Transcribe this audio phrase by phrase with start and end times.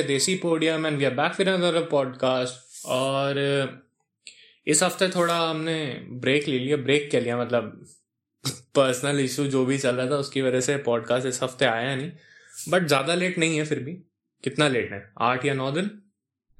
[0.00, 2.66] are Desi Podium and we are back with another podcast.
[2.86, 3.38] और
[4.66, 5.76] इस हफ़्ते थोड़ा हमने
[6.10, 7.86] ब्रेक ले लिया ब्रेक क्या लिया मतलब
[8.76, 12.10] पर्सनल इशू जो भी चल रहा था उसकी वजह से पॉडकास्ट इस हफ़्ते आया नहीं।
[12.68, 13.92] बट ज़्यादा लेट नहीं है फिर भी।
[14.44, 15.12] कितना लेट है?
[15.20, 15.90] आठ या नौ दिन?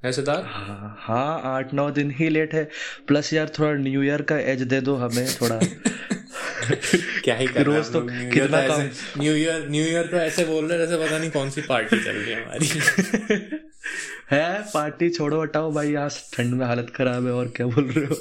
[0.05, 0.45] है सिद्धार्थ?
[0.47, 2.69] हाँ हाँ आठ नौ दिन ही लेट है।
[3.07, 5.61] प्लस यार थोड़ा न्यू ईयर का एज दे दो हमें थोड़ा।
[7.25, 10.79] क्या ही कर रोज तो कितना काम- न्यू ईयर न्यू ईयर तो ऐसे बोल रहे
[10.79, 12.67] जैसे पता नहीं कौन सी पार्टी चल रही है हमारी।
[14.31, 18.05] है पार्टी छोड़ो हटाओ भाई आज ठंड में हालत खराब है और क्या बोल रहे
[18.07, 18.17] हो?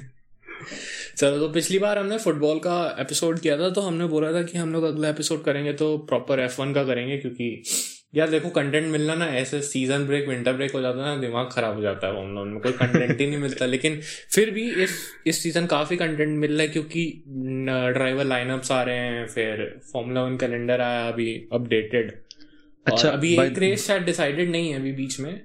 [1.16, 4.58] चलो तो पिछली बार हमने फुटबॉल का एपिसोड किया था तो हमने बोला था कि
[4.58, 7.48] हम लोग अगला एपिसोड करेंगे तो प्रॉपर एफ़ वन का करेंगे क्योंकि
[8.16, 11.48] यार देखो कंटेंट मिलना ना ऐसे सीज़न ब्रेक विंटर ब्रेक हो जाता है ना दिमाग
[11.52, 14.00] खराब हो जाता है हम में कोई कंटेंट ही नहीं मिलता। लेकिन
[14.34, 14.90] फिर भी इस
[15.26, 17.22] इस सीज़न काफ़ी कंटेंट मिल रहा है क्योंकि
[17.94, 22.12] ड्राइवर लाइनअप्स आ रहे हैं फिर फॉर्मूला वन कैलेंडर आया अभी अपडेटेड
[22.86, 25.40] अच्छा, अभी एक रेस शायद डिसाइडेड नहीं है अभी बीच में।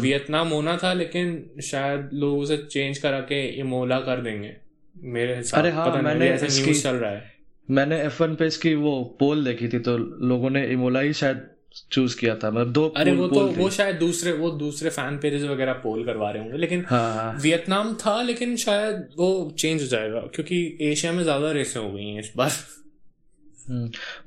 [0.00, 4.56] वियतनाम होना था लेकिन शायद लोग उसे चेंज करा के इमोला कर देंगे।
[4.96, 7.32] मेरे हिसाब अरे हाँ, मैंने ऐसे न्यूज़ चल रहा है।
[7.68, 11.48] मैंने एफ़ वन पे इसकी वो पोल देखी थी तो लोगों ने इमोला ही शायद
[11.92, 15.42] चूज़ किया था। मतलब दो अरे वो तो वो शायद दूसरे वो दूसरे फ़ैन पेजेस
[15.50, 20.20] वगैरह पोल करवा रहे होंगे लेकिन हाँ। वियतनाम था लेकिन शायद वो चेंज हो जाएगा
[20.34, 22.50] क्योंकि एशिया में ज़्यादा रेसें हो गई हैं इस बार।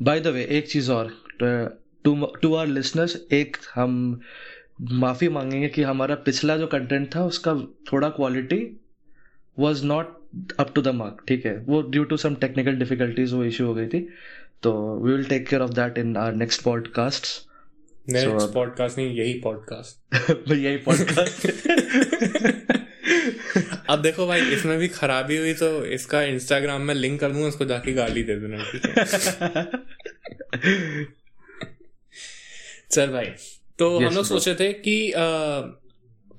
[0.01, 4.19] बाय द वे एक चीज़ और टू टू आवर लिसनर्स एक हम
[5.01, 7.53] माफ़ी मांगेंगे कि हमारा पिछला जो कंटेंट था उसका
[7.91, 8.59] थोड़ा quality
[9.57, 10.07] was not
[10.59, 11.57] up to the mark ठीक है?
[11.59, 14.07] वो due to some technical difficulties वो इशू हो गई थी।
[14.63, 17.25] तो we will take care of that in our next podcast
[18.09, 21.47] next podcast नहीं यही पॉडकास्ट यही पॉडकास्ट
[23.89, 27.65] अब देखो भाई इसमें भी खराबी हुई तो इसका इंस्टाग्राम में लिंक कर दूँगा उसको
[27.65, 28.57] जाके गाली दे देना।
[32.91, 33.25] चल भाई
[33.79, 35.21] तो Yes, हम लोग सोचे थे कि अ,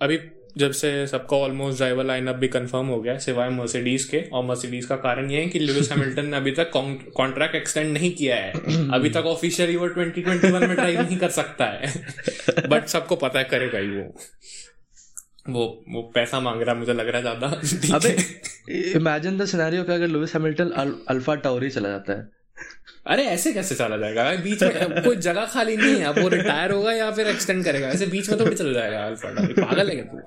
[0.03, 0.19] अभी
[0.57, 4.45] जब से सबका ऑलमोस्ट ड्राइवर लाइनअप भी कंफर्म हो गया है, सिवाय मर्सिडीज के और
[4.45, 6.71] मर्सिडीज का कारण ये है कि लुइस हैमिल्टन ने अभी तक
[7.17, 8.53] कॉन्ट्रैक्ट एक्सटेंड नहीं किया है।
[8.91, 11.93] अभी तक ऑफिशियली वो 2021 में ड्राइव नहीं कर सकता है।
[12.69, 14.05] बट सबको पता है करेगा ही वो।
[15.49, 18.17] वो वो पैसा मांग रहा मुझे लग रहा है ज़्यादा। अबे
[18.93, 20.71] इमेजिन द सिनेरियो कि अगर लुइस हैमिल्टन
[21.11, 22.29] अल्फ़ा टाउरी चला जाता है
[23.07, 24.25] अरे ऐसे कैसे चला जाएगा?
[24.25, 27.65] भाई बीच में कोई जगह खाली नहीं है अब वो रिटायर होगा या फिर एक्सटेंड
[27.65, 27.89] करेगा?
[27.89, 29.11] ऐसे बीच में थोड़ी चल जाएगा
[29.63, 30.21] पागल है तू?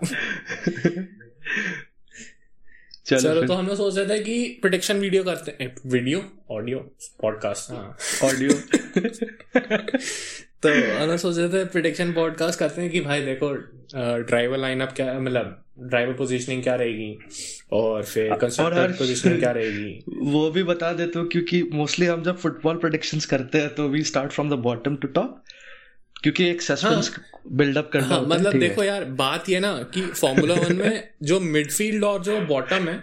[3.06, 6.80] चलो, चलो तो हम लोग सोच रहे थे कि प्रोडिक्शन वीडियो करते हैं। वीडियो ऑडियो
[7.22, 8.50] पॉडकास्ट हाँ। ऑडियो
[10.63, 10.69] तो
[11.00, 13.53] हम सोच रहे थे प्रोटेक्शन पॉडकास्ट करते हैं कि भाई देखो
[14.19, 17.19] ड्राइवर लाइनअप क्या मतलब ड्राइवर पोजीशनिंग क्या रहेगी?
[17.72, 20.03] और फिर कंस्ट्रक्टर पोजीशनिंग क्या रहेगी?
[20.31, 24.03] वो भी बता देते हो क्योंकि मोस्टली हम जब फुटबॉल प्रोडिक्शंस करते हैं तो we
[24.03, 25.44] start from the bottom to top
[26.23, 27.16] क्योंकि एक सस्पेंस
[27.51, 32.03] बिल्डअप करना हाँ मतलब देखो यार बात ये ना कि फॉर्मूला वन में जो मिडफील्ड
[32.03, 33.01] और जो बॉटम है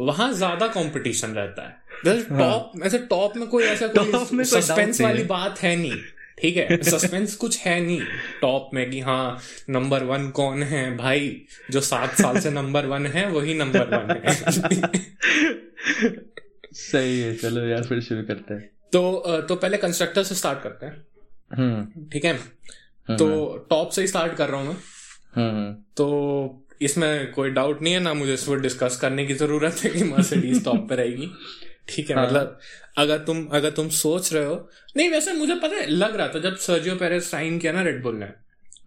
[0.00, 1.82] वहाँ ज़्यादा कंपटीशन रहता है।
[2.22, 5.92] टॉप ऐसे टॉप में कोई ऐसा कोई सस्पेंस वाली है। बात है नहीं।
[6.38, 6.82] ठीक है?
[6.82, 8.00] सस्पेंस कुछ है नहीं।
[8.40, 9.38] टॉप में कि हाँ
[9.70, 10.96] नंबर वन कौन है?
[10.96, 11.36] भाई
[11.70, 14.34] जो सात साल से नंबर वन है वही नंबर वन है।
[16.74, 20.86] सही है चलो यार फिर शुरू करते हैं। तो तो पहले कंस्ट्रक्टर से स्टार्ट करते
[20.86, 21.04] हैं।
[21.50, 22.34] हम्म। ठीक है?
[23.08, 24.76] तो टॉप से ही स्टार्ट कर रहा हूँ मैं।
[25.34, 29.90] हम्म तो इसमें कोई डाउट नहीं है ना मुझे इसको डिस्कस करने की ज़रूरत है
[29.90, 31.30] कि मर्सिडीज टॉप पे रहेगी।
[31.88, 32.58] ठीक है हाँ। मतलब
[32.98, 36.38] अगर तुम अगर तुम सोच रहे हो नहीं वैसे मुझे पता है लग रहा था
[36.38, 38.26] जब सर्जियो पेरेस साइन किया ना रेडबुल ने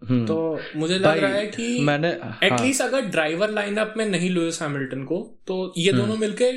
[0.08, 2.08] हम्म। तो मुझे लग रहा है कि मैंने
[2.44, 6.52] एटलीस्ट हाँ, अगर ड्राइवर लाइनअप में नहीं लुइस हैमिल्टन को तो ये दोनों मिलके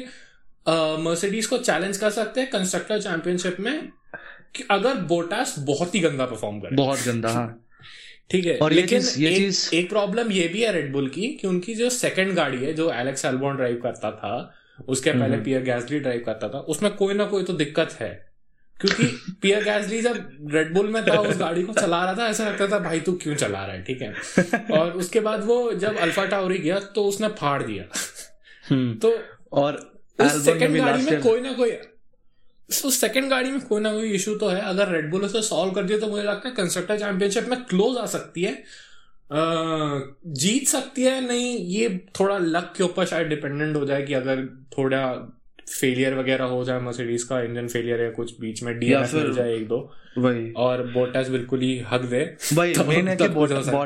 [1.03, 3.89] मर्सिडीज को चैलेंज कर सकते हैं कंस्ट्रक्टर चैंपियनशिप में
[4.55, 7.47] कि अगर बोटास बहुत ही गंदा परफॉर्म करे बहुत गंदा हाँ
[8.31, 11.07] ठीक है और ये लेकिन चीज- ये एक, चीज- एक प्रॉब्लम ये भी है रेडबुल
[11.07, 14.33] की कि उनकी जो सेकंड गाड़ी है जो एलेक्स एल्बॉन ड्राइव करता था
[14.87, 18.31] उसके पहले पियर गैसली ड्राइव करता था। उसमें कोई ना कोई तो दिक्कत है।
[18.81, 22.67] क्योंकि पियर गैसली जब रेडबुल में था उस गाड़ी को चला रहा था ऐसा लगता
[22.67, 23.83] था भाई तू क्यों चला रहा है?
[23.83, 24.13] ठीक है?
[24.79, 27.83] और उसके बाद वो जब अल्फ़ा टावरी गया तो उसने फाड़ दिया।
[28.69, 29.19] हम्म, तो
[29.51, 31.71] और उस सेकंड गाड़ी में कोई ना कोई
[32.69, 35.83] उस सेकंड गाड़ी में कोई ना कोई इशू तो है। अगर रेडबुल उसे सॉल्व कर
[35.83, 38.63] दिया तो मुझे लगता है कंस्ट्रक्टर चैंपियनशिप में क्लोज आ सकती है।
[40.27, 44.45] जीत सकती है नहीं ये थोड़ा लक के ऊपर शायद डिपेंडेंट हो जाए कि अगर
[44.77, 45.37] थोड़ा
[45.81, 48.79] फेलियर वगैरह हो जाए मर्सिडीज का इंजन फेलियर है कुछ बीच में
[49.11, 53.07] फिर- मिल जाए एक दो। वही। और बोटास बिल्कुल ही हक दे भाई तब- मेन
[53.07, 53.23] है कि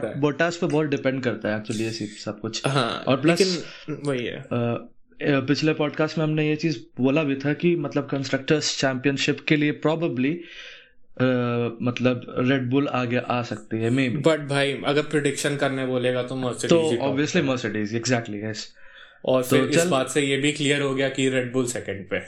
[0.02, 3.66] सकता है। बोटास पे बहुत डिपेंड करता है एक्चुअली ये सब- कुछ। हाँ और प्लस
[3.90, 4.90] वही है। अ,
[5.22, 9.72] पिछले पॉडकास्ट में हमने ये चीज़ बोला भी था कि मतलब कंस्ट्रक्टर्स चैंपियनशिप के लिए
[9.72, 10.42] प्रॉबली
[11.82, 16.36] मतलब रेड बुल आगे आ सकती है मे बट भाई अगर प्रिडिक्शन करने बोलेगा तो
[16.36, 18.74] मर्सिडीज तो ऑब्वियसली मर्सिडीज एग्जैक्टली यस
[19.26, 22.08] और तो फिर इस बात से ये भी क्लियर हो गया कि रेड बुल सेकंड
[22.14, 22.20] पे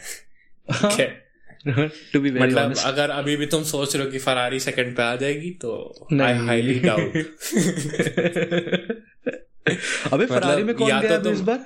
[2.13, 2.85] टू बी मतलब honest.
[2.85, 6.33] अगर अभी भी तुम सोच रहे हो कि फरारी सेकंड पे आ जाएगी तो आई
[6.33, 7.17] हाईली डाउट
[10.13, 11.59] अबे फरारी में कौन गया तो इस बार?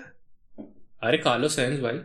[1.03, 1.99] अरे कालो सेंस भाई।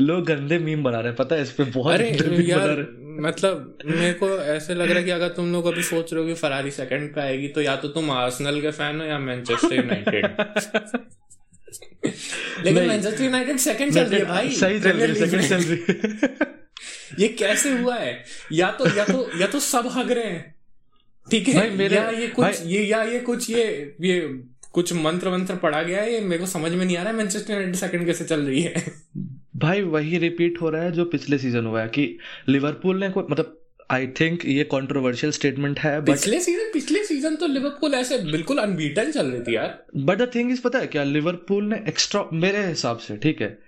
[0.00, 2.10] लोग गंदे मीम बना रहे हैं पता है इस पे बहुत अरे
[2.48, 6.22] यार मतलब मेरे को ऐसे लग रहा है कि अगर तुम लोग अभी सोच रहे
[6.22, 9.18] हो कि फरारी सेकंड पे आएगी तो या तो तुम आर्सेनल के फ़ैन हो या
[9.18, 10.26] मैनचेस्टर यूनाइटेड
[12.64, 15.84] लेकिन मैनचेस्टर यूनाइटेड सेकंड चल रही है भाई। सही चल रही है सेकंड चल रही
[15.88, 16.36] है।
[17.18, 18.24] ये कैसे हुआ है?
[18.52, 20.54] या तो या तो या तो सब हग रहे हैं।
[21.30, 21.92] ठीक है?
[21.94, 24.20] या ये कुछ ये या ये कुछ ये ये
[24.76, 27.16] कुछ मंत्र मंत्र पढ़ा गया है ये मेरे को समझ में नहीं आ रहा है
[27.18, 28.84] मैनचेस्टर यूनाइटेड सेकंड कैसे चल रही है?
[29.56, 32.18] भाई वही रिपीट हो रहा है जो पिछले सीज़न हुआ है कि
[32.48, 37.46] लिवरपूल ने कोई मतलब आई थिंक ये कंट्रोवर्शियल स्टेटमेंट है पिछले सीज़न पिछले सीज़न तो
[37.46, 41.04] लिवरपूल ऐसे बिल्कुल अनबीटन चल रही थी यार। बट द थिंग इज़ पता है क्या?
[41.04, 43.58] लिवरपूल ने एक्स्ट्रा मेरे हिसाब से ठीक है?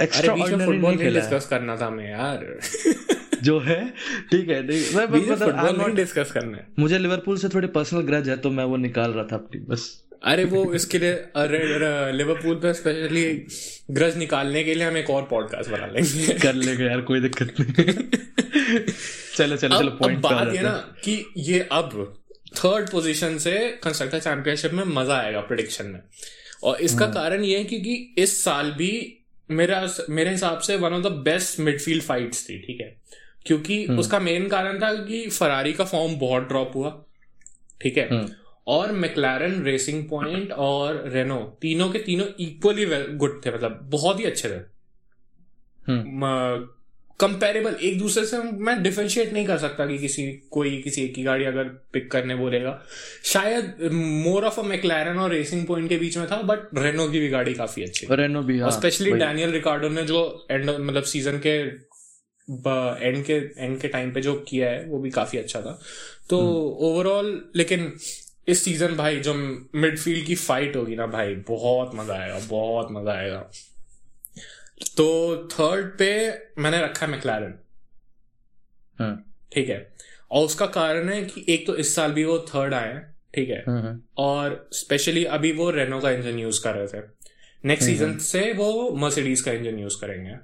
[0.00, 2.58] एक्स्ट्रा खेला डिस्कस करना था मैं यार।
[3.42, 3.90] जो है
[4.30, 8.50] ठीक है मैं मतलब डिस्कस करना है। मुझे लिवरपूल से थोड़ी पर्सनल ग्रज है तो
[8.50, 13.24] मैं वो निकाल रहा था अपनी बस। अरे वो इसके लिए लिवरपूल पे स्पेशली
[13.90, 17.60] ग्रज निकालने के लिए हम एक और पॉडकास्ट बना लेंगे कर लेंगे यार कोई दिक्कत
[17.60, 17.94] नहीं
[19.36, 20.72] चलो चलो चलो पॉइंट बात ये ना
[21.04, 21.92] कि ये अब
[22.56, 26.00] थर्ड पोजीशन से कंस्ट्रक्टर चैंपियनशिप में मज़ा आएगा प्रिडिक्शन में
[26.62, 28.92] और इसका हाँ। कारण ये है क्योंकि इस साल भी
[29.50, 32.96] मेरा मेरे हिसाब से one of the best midfield fights थी ठीक है
[33.46, 36.90] क्योंकि हाँ। उसका मेन कारण था कि फरारी का फॉर्म बहुत ड्रॉप हुआ
[37.80, 38.26] ठीक है हाँ।
[38.66, 42.86] और मैकलैरन रेसिंग पॉइंट और रेनो तीनों के तीनों इक्वली
[43.16, 44.60] गुड थे मतलब बहुत ही अच्छे थे।
[47.20, 51.22] कंपेरेबल एक दूसरे से मैं डिफ्रेंशिएट नहीं कर सकता कि किसी कोई किसी एक की
[51.22, 52.82] गाड़ी अगर पिक करने बोलेगा
[53.24, 57.20] शायद मोर ऑफ़ अ मैकलैरन और रेसिंग पॉइंट के बीच में था बट रेनो की
[57.20, 61.38] भी गाड़ी काफ़ी अच्छी रेनो भी हाँ, स्पेशली डैनियल रिकार्डो ने जो एंड मतलब सीज़न
[61.46, 61.58] के
[63.06, 65.80] एंड के एंड के टाइम पे जो किया है वो भी काफ़ी अच्छा था।
[66.30, 66.38] तो
[66.80, 67.92] ओवरऑल हम्म। लेकिन
[68.48, 73.12] इस सीज़न भाई जो मिडफील्ड की फाइट होगी ना भाई बहुत मज़ा आएगा बहुत मज़ा
[73.12, 73.38] आएगा।
[74.96, 76.08] तो थर्ड पे
[76.58, 77.54] मैंने रखा है मैकलैरन
[78.98, 79.14] हाँ।
[79.52, 79.78] ठीक है।
[80.30, 83.02] और उसका कारण है कि एक तो इस साल भी वो थर्ड आए हैं
[83.34, 87.04] ठीक है। हाँ, हाँ। और स्पेशली अभी वो रेनो का इंजन यूज़ कर रहे थे।
[87.64, 90.34] नेक्स्ट सीज़न से वो मर्सिडीज का इंजन यूज़ करेंगे।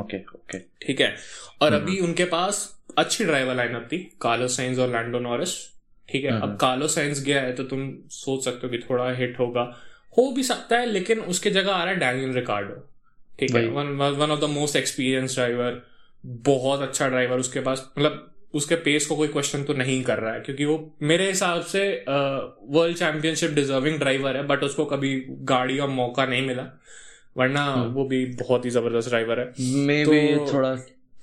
[0.00, 1.14] ओके ओके ठीक है।
[1.62, 2.68] और अभी उनके पास
[2.98, 5.54] अच्छी ड्राइवर लाइनअप थी कार्लो साइंस और लैंडो नॉरिस
[6.12, 6.40] ठीक है?
[6.40, 9.62] अब कार्लो साइंस गया है तो तुम सोच सकते हो कि थोड़ा हिट होगा।
[10.18, 12.74] हो भी सकता है लेकिन उसके जगह आ रहा है डैनियल रिकार्डो
[13.38, 13.66] ठीक है?
[13.68, 13.86] One
[14.16, 15.80] one of the most experience driver
[16.24, 20.32] बहुत अच्छा ड्राइवर उसके पास। मतलब उसके पेस को कोई क्वेश्चन तो नहीं कर रहा
[20.34, 25.76] है क्योंकि वो मेरे हिसाब से वर्ल्ड चैंपियनशिप डिजर्विंग ड्राइवर है बट उसको कभी गाड़ी
[25.76, 26.66] का मौका नहीं मिला।
[27.36, 27.94] वरना hmm.
[27.94, 30.74] वो भी बहुत ही ज़बरदस्त ड्राइवर है। मे तो, भी थोड़ा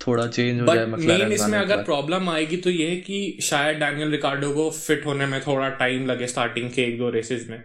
[0.06, 4.50] थोड़ा चेंज हो जाए मेन इसमें अगर प्रॉब्लम आएगी तो ये कि शायद डैनियल रिकार्डो
[4.50, 7.62] को फिट होने में थोड़ा टाइम लगे स्टार्टिंग के एक दो रेसेस में।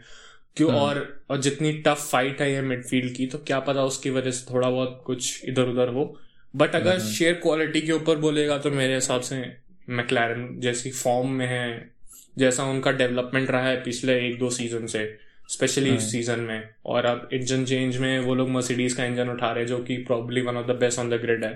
[0.58, 0.72] क्यों?
[0.72, 4.32] हाँ। और और जितनी टफ फाइट है ये मिडफील्ड की तो क्या पता उसकी वजह
[4.32, 6.06] से थोड़ा बहुत कुछ इधर उधर हो।
[6.54, 9.44] बट अगर शेयर क्वालिटी के ऊपर बोलेगा तो मेरे हिसाब से
[9.90, 11.94] मैकलैरन जैसी फॉर्म में है
[12.38, 15.06] जैसा उनका डेवलपमेंट रहा है पिछले एक दो सीज़न से
[15.50, 19.30] स्पेशली इस सीज़न हाँ। में। और अब इंजन चेंज में वो लोग मर्सिडीज का इंजन
[19.30, 21.54] उठा रहे जो कि probably one of the best on the grid है।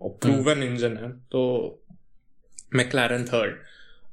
[0.00, 1.42] और प्रूवन इंजन है तो
[2.74, 3.56] मैकलैरन थर्ड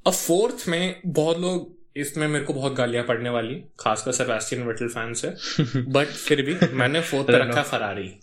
[0.07, 4.87] अब फोर्थ में बहुत लोग इसमें मेरे को बहुत गालियाँ पड़ने वाली खासकर सेबेस्टियन वेटल
[4.87, 5.27] फ़ैन से
[5.81, 8.13] बट फिर भी मैंने फोर्थ पे रखा फरारी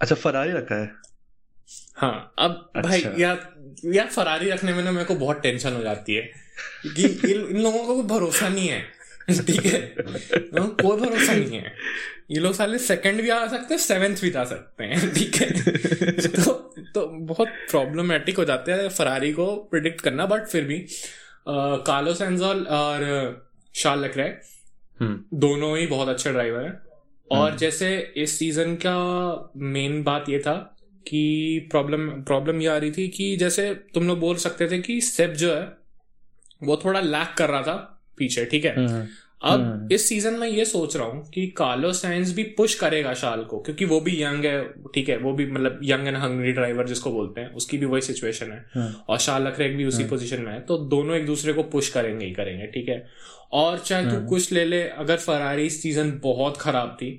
[0.00, 0.92] अच्छा फरारी रखा है?
[1.96, 3.54] हाँ अब अच्छा। भाई यार
[3.84, 6.22] यार फरारी रखने में ना मेरे को बहुत टेंशन हो जाती है
[6.86, 11.72] कि इन, इन लोगों को भरोसा नहीं है। ठीक है। कोई भरोसा नहीं है।
[12.30, 15.50] ये लोग साले सेकंड भी आ सकते हैं सेवेंथ भी जा सकते हैं ठीक है।
[16.28, 16.52] तो
[16.94, 20.78] तो बहुत प्रॉब्लमेटिक हो जाते हैं फरारी को प्रिडिक्ट करना बट फिर भी
[21.48, 23.04] कार्लो सेंजोल और
[23.74, 24.28] शार्ल लकरे
[25.00, 26.78] हम्म। दोनों ही बहुत अच्छे ड्राइवर हैं।
[27.30, 30.76] और हम्म। जैसे इस सीज़न का मेन बात ये था
[31.08, 35.00] कि प्रॉब्लम प्रॉब्लम ये आ रही थी कि जैसे तुम लोग बोल सकते थे कि
[35.00, 35.62] सेप जो है
[36.62, 38.74] वो थोड़ा लैक कर रहा था। पीछे ठीक है?
[38.76, 39.06] हम्म।
[39.42, 43.14] अब हम्म। इस सीज़न में ये सोच रहा हूँ कि कार्लो साइंस भी पुश करेगा
[43.14, 44.62] शाल को क्योंकि वो भी यंग है
[44.94, 45.16] ठीक है?
[45.18, 48.64] वो भी मतलब यंग एंड हंग्री ड्राइवर जिसको बोलते हैं उसकी भी वही सिचुएशन है।
[48.74, 51.88] हम्म। और शाल लखरेक भी उसी पोजीशन में है तो दोनों एक दूसरे को पुश
[51.88, 53.04] करेंगे ही करेंगे ठीक है?
[53.52, 57.10] और चाहे तू कुछ ले ले अगर फरारी सीज़न बहुत खराब थी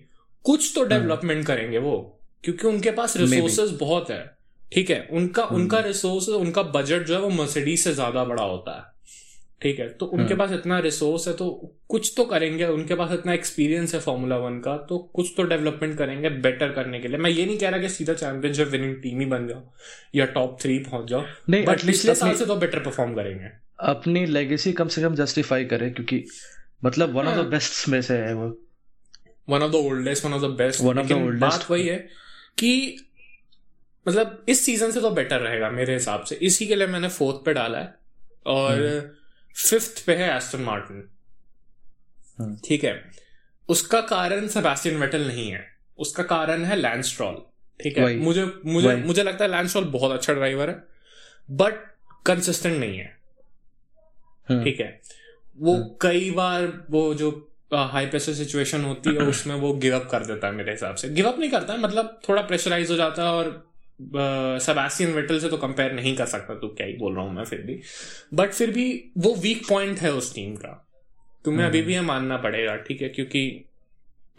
[0.46, 1.98] कुछ तो डेवलपमेंट करेंगे वो
[2.44, 4.24] क्योंकि उनके पास रिसोर्सेज बहुत है
[4.72, 5.08] ठीक है?
[5.12, 8.92] उनका उनका रिसोर्स उनका बजट जो है वो मर्सिडीज से ज़्यादा बड़ा होता है।
[9.64, 9.88] ठीक है?
[9.90, 11.50] तो उनके पास इतना रिसोर्स है तो
[11.90, 15.98] कुछ तो करेंगे। उनके पास इतना एक्सपीरियंस है फॉर्मूला वन का तो कुछ तो डेवलपमेंट
[15.98, 19.20] करेंगे बेटर करने के लिए। मैं ये नहीं कह रहा कि सीधा चैंपियनशिप विनिंग टीम
[19.20, 19.62] ही बन जाओ
[20.16, 24.26] या टॉप थ्री पहुँच जाओ नहीं बट पिछले साल से तो बेटर परफॉर्म करेंगे। अपनी
[24.26, 26.24] लेगेसी कम से कम जस्टिफाई करे क्योंकि
[26.86, 28.50] मतलब वन ऑफ़ द हाँ। बेस्ट में से है वो।
[29.50, 31.42] One of the oldest one of the best the लेकिन oldest.
[31.42, 31.98] बात वही है
[32.58, 32.98] कि
[34.08, 37.46] मतलब इस सीज़न से तो बेटर रहेगा मेरे हिसाब से। इसी के लिए मैंने फोर्थ
[37.46, 37.94] पे डाला है।
[38.46, 38.78] और
[39.56, 41.10] फिफ्थ पे है एस्टन मार्टिन
[42.40, 43.12] हम्म। ठीक है।
[43.70, 45.66] उसका कारण सेबास्टियन वेटल नहीं है।
[46.00, 47.36] उसका कारण है लैंड स्ट्रॉल
[47.80, 50.84] ठीक है। मुझे मुझे मुझे लगता है लैंड स्ट्रॉल बहुत अच्छा ड्राइवर है
[51.52, 51.74] बट
[52.26, 53.18] कंसिस्टेंट नहीं है।
[54.50, 55.02] हम्म, ठीक है।
[55.58, 57.32] वो हम्म। कई बार वो जो
[57.74, 61.10] हाई प्रेशर सिचुएशन होती है उसमें वो गिव अप कर देता है मेरे हिसाब से।
[61.10, 65.58] गिव अप नहीं करता मतलब थोड़ा प्रेशराइज हो जाता है और सेबास्टियन वेटल से तो
[65.58, 67.80] कंपेयर नहीं कर सकता तू क्या ही बोल रहा हूँ मैं फिर भी।
[68.34, 70.80] बट फिर भी वो वीक पॉइंट है उस टीम का।
[71.46, 73.10] तुम्हें अभी भी ये मानना पड़ेगा ठीक है?
[73.10, 73.66] क्योंकि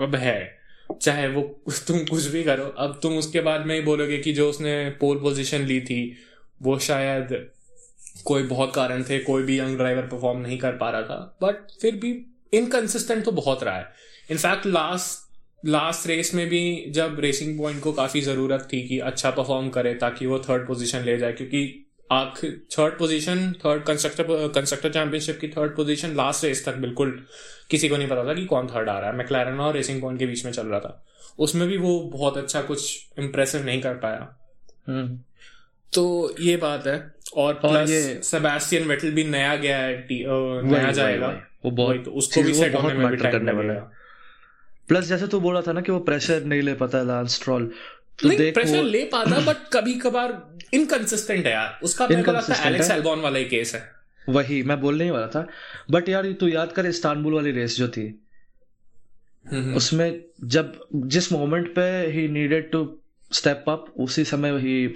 [0.00, 0.58] अब है
[1.02, 1.42] चाहे वो
[1.88, 5.18] तुम कुछ भी करो अब तुम उसके बाद में ही बोलोगे कि जो उसने पोल
[5.18, 6.16] पोजीशन ली थी
[6.62, 7.28] वो शायद
[8.24, 11.70] कोई बहुत कारण थे कोई भी यंग ड्राइवर परफॉर्म नहीं कर पा रहा था। बट
[11.80, 12.10] फिर भी
[12.52, 13.92] इनकंसिस्टेंट तो बहुत रहा है।
[14.30, 15.23] इनफैक्ट लास्ट
[15.64, 19.94] लास्ट रेस में भी जब रेसिंग पॉइंट को काफ़ी ज़रूरत थी कि अच्छा परफॉर्म करे
[19.94, 25.48] ताकि वो थर्ड पोजीशन ले जाए क्योंकि आखिर third position third constructor constructor championship की
[25.48, 27.26] थर्ड पोजीशन लास्ट रेस तक बिल्कुल
[27.70, 30.18] किसी को नहीं पता था कि कौन थर्ड आ रहा है। मैक्लैरन और रेसिंग पॉइंट
[30.18, 31.06] के बीच में चल रहा था।
[31.38, 34.36] उसमें भी वो बहुत अच्छा कुछ इम्प्रेसिव नहीं कर पाया।
[34.88, 35.20] हम्म,
[35.94, 40.06] तो ये बात है। और प्लस ये- सेबेस्टियन वेटल भी नया गया है
[40.62, 41.26] नया जाएगा।
[41.64, 43.90] वो बहुत तो उसको भी सेट होने में भी टाइम करने वाला लगेगा।
[44.88, 47.72] प्लस जैसे तू बोल था ना कि वो प्रेशर नहीं ले पाता लांस स्ट्रॉल
[48.22, 52.54] तो नहीं प्रेशर ले पाता बट कभी कबार इनकंसिस्टेंट है यार। उसका मेरे को लगता
[52.54, 52.68] है?
[52.68, 53.92] एलेक्स। एल्बॉन वाला ही केस है।
[54.28, 55.46] वही मैं बोलने ही वाला था।
[55.90, 58.20] बट यार तू याद कर इस्तांबुल वाली रेस जो थी?
[59.76, 62.98] उसमें जब जिस मोमेंट पे he needed to
[63.32, 64.94] step up उसी समय ही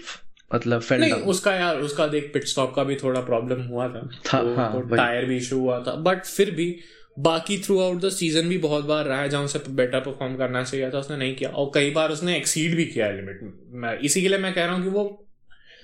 [0.55, 4.11] मतलब फेल नहीं उसका यार उसका देख पिट स्टॉप का भी थोड़ा प्रॉब्लम हुआ था।
[4.27, 6.79] था, तो, हाँ, तो टायर भी इशू हुआ था। बट फिर भी
[7.19, 10.63] बाकी थ्रू आउट द सीज़न भी बहुत बार रहा है जहाँ उसे बेटर परफॉर्म करना
[10.65, 13.41] चाहिए था उसने नहीं किया। और कई बार उसने एक्सीड भी किया लिमिट
[13.77, 15.05] मैं इसी के लिए मैं कह रहा हूँ कि वो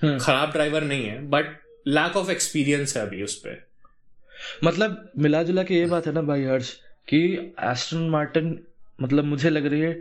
[0.02, 1.56] हम्म। खराब ड्राइवर नहीं है बट
[1.88, 3.62] लैक ऑफ़ एक्सपीरियंस है अभी उस पर
[4.64, 6.72] मतलब मिला जुला के ये बात है ना भाई हर्ष
[7.08, 7.20] कि
[7.64, 8.58] एस्टन मार्टिन
[8.98, 9.92] मतलब मुझे लग रही है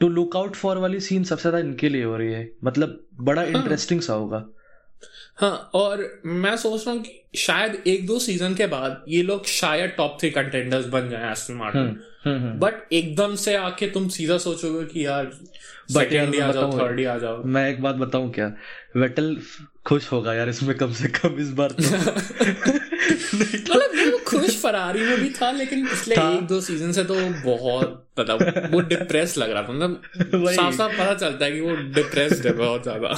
[0.00, 3.42] टू लुक आउट फॉर वाली सीन सबसे ज़्यादा इनके लिए हो रही है। मतलब बड़ा
[3.44, 4.38] इंटरेस्टिंग सा होगा।
[5.38, 9.44] हाँ और मैं सोच रहा हूँ कि शायद एक दो सीज़न के बाद ये लोग
[9.46, 14.84] शायद टॉप थ्री कंटेंडर्स बन जाए एस्टन मार्टिन। बट एकदम से आके तुम सीधा सोचोगे
[14.86, 15.30] कि यार
[15.92, 18.52] सेकेंड आ जाओ थर्ड ही आ जाओ। मैं एक बात बताऊँ क्या?
[18.96, 19.36] वेटल
[19.86, 21.82] खुश होगा यार इसमें कम से कम इस बार तो।
[23.34, 28.06] मतलब वो खुश फरारी में भी था लेकिन पिछले एक दो सीज़न से तो बहुत
[28.20, 32.46] मतलब वो डिप्रेस लग रहा था। मतलब साफ़ साफ़ पता चलता है कि वो डिप्रेस्ड
[32.46, 33.16] है बहुत ज़्यादा।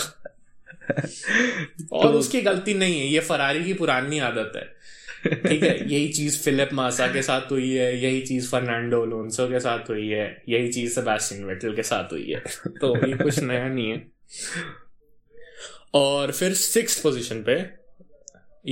[1.93, 4.75] और तो- उसकी गलती नहीं है ये फरारी की पुरानी आदत है।
[5.37, 9.61] ठीक है यही चीज़ फिलिप मासा के साथ हुई है यही चीज़ फर्नांडो अलोंसो के
[9.61, 13.69] साथ हुई है यही चीज़ सेबास्टियन वेटल के साथ हुई है तो ये कुछ नया
[13.69, 14.07] नहीं है।
[15.95, 17.85] और फिर सिक्स पोजीशन पे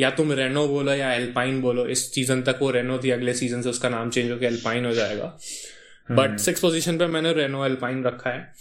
[0.00, 3.62] या तुम रेनो बोलो या एल्पाइन बोलो इस सीज़न तक वो रेनो थी अगले सीज़न
[3.62, 5.38] से उसका नाम चेंज होकर एल्पाइन हो जाएगा।
[6.10, 8.52] बट सिक्स पोजीशन पे मैंने रेनो एल्पाइन रखा है।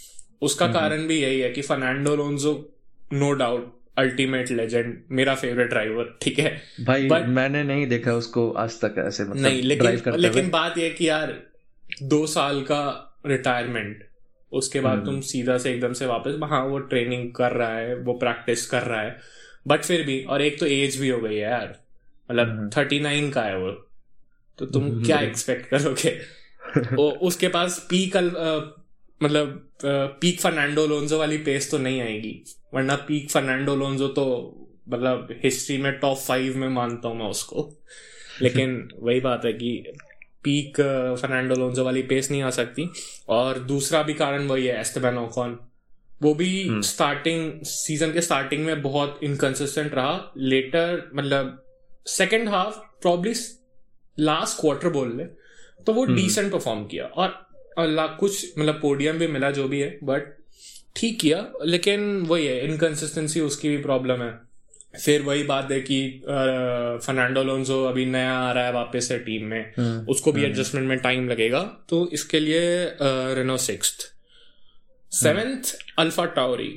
[0.42, 2.71] उसका कारण भी यही है कि Fernando Alonso
[3.12, 6.50] no doubt ultimate legend मेरा फेवरेट ड्राइवर ठीक है
[6.80, 10.94] भाई But- मैंने नहीं देखा उसको आज तक ऐसे मतलब नहीं लेकिन लेकिन। बात यह
[10.98, 11.42] कि यार
[12.02, 12.80] दो साल का
[13.26, 14.04] रिटायरमेंट
[14.52, 17.94] उसके बाद हम्म। तुम सीधा से एकदम से वापस हाँ वो ट्रेनिंग कर रहा है
[17.96, 19.16] वो प्रैक्टिस कर रहा है
[19.66, 21.78] बट फिर भी और एक तो एज भी हो गई है यार
[22.30, 23.70] मतलब हम्म। थर्टी नाइन का है वो
[24.58, 26.18] तो तुम हम्म। क्या एक्सपेक्ट करोगे
[26.96, 28.16] वो उसके पास पीक
[29.20, 29.68] मतलब
[30.20, 32.34] पीक फर्नांडो लोन्जो वाली पेस तो नहीं आएगी
[32.74, 34.24] वरना पीक फर्नांडो लोन्जो तो
[34.88, 37.68] मतलब हिस्ट्री में टॉप फाइव में मानता हूँ मैं उसको।
[38.42, 39.92] लेकिन वही बात है कि
[40.44, 40.80] पीक
[41.22, 42.88] फर्नांडो लोन्जो वाली पेस नहीं आ सकती।
[43.28, 45.58] और दूसरा भी कारण वही है एस्टेबन ओकॉन
[46.22, 51.62] वो भी स्टार्टिंग सीज़न के स्टार्टिंग में बहुत इनकन्सिस्टेंट रहा। लेटर मतलब
[52.06, 53.32] second half probably
[54.18, 55.24] last quarter बोल ले
[55.84, 57.28] तो वो डिसेंट परफॉर्म किया। और
[57.78, 60.36] अल्लाह कुछ मतलब पोडियम भी मिला जो भी है बट
[60.96, 64.32] ठीक किया लेकिन वही है इनकन्सिस्टेंसी उसकी भी प्रॉब्लम है।
[64.94, 69.44] फिर वही बात है कि फर्नांडो लोन्जो अभी नया आ रहा है वापस से टीम
[69.46, 72.60] में। हम्म, उसको भी एडजस्टमेंट में टाइम लगेगा। तो इसके लिए
[73.34, 73.94] Renault six
[75.12, 76.68] seventh Alpha Tauri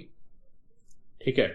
[1.21, 1.47] ठीक है?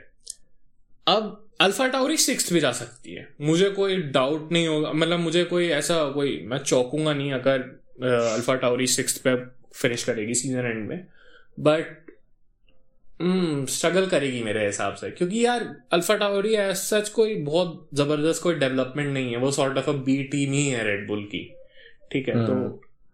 [1.06, 5.44] अब अल्फ़ा टावरी सिक्स भी जा सकती है। मुझे कोई डाउट नहीं होगा। मतलब मुझे
[5.44, 7.58] कोई ऐसा कोई मैं चौकूँगा नहीं अगर
[8.02, 9.34] अल्फ़ा टावरी सिक्स पे
[9.74, 11.04] फिनिश करेगी सीज़न एंड में।
[11.58, 12.09] बट
[13.22, 19.08] स्ट्रगल करेगी मेरे हिसाब से। क्योंकि यार अल्फ़ा टावरी सच कोई बहुत ज़बरदस्त कोई डेवलपमेंट
[19.08, 21.42] नहीं है। वो sort of a B team ही है रेड बुल की।
[22.12, 22.54] ठीक है तो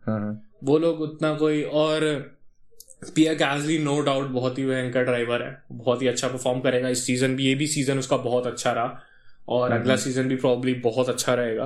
[0.06, 2.00] हाँ, हाँ। वो लोग उतना कोई और
[3.14, 7.06] पियर गैसली नो डाउट बहुत ही भयंकर ड्राइवर है। बहुत ही अच्छा परफॉर्म करेगा। इस
[7.06, 9.00] सीज़न भी ये भी सीज़न उसका बहुत अच्छा रहा।
[9.48, 11.64] और हम्म। अगला सीज़न भी प्रॉब्ली बहुत अच्छा रहेगा।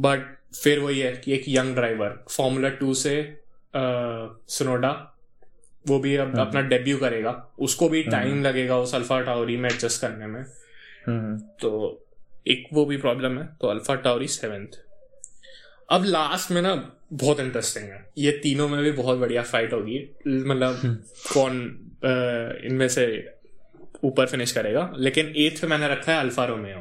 [0.00, 0.20] बट
[0.54, 3.16] फिर वही है कि एक यंग ड्राइवर फॉर्मूला टू से
[4.48, 5.15] सुनोडा
[5.86, 9.68] वो भी अब हम्म। अपना डेब्यू करेगा। उसको भी टाइम लगेगा उस अल्फ़ा टावरी में
[9.70, 10.40] एडजस्ट करने में।
[11.06, 12.02] हम्म, तो
[12.46, 14.82] एक वो भी प्रॉब्लम है तो अल्फ़ा टावरी सेवेंथ
[15.88, 16.74] अब लास्ट में ना
[17.12, 20.80] बहुत इंटरेस्टिंग है। ये तीनों में भी बहुत बढ़िया फाइट होगी। मतलब
[21.32, 21.60] कौन
[22.64, 23.06] इनमें से
[24.04, 26.78] ऊपर फिनिश करेगा। लेकिन एथ पे मैंने रखा है अल्फ़ा रोमियो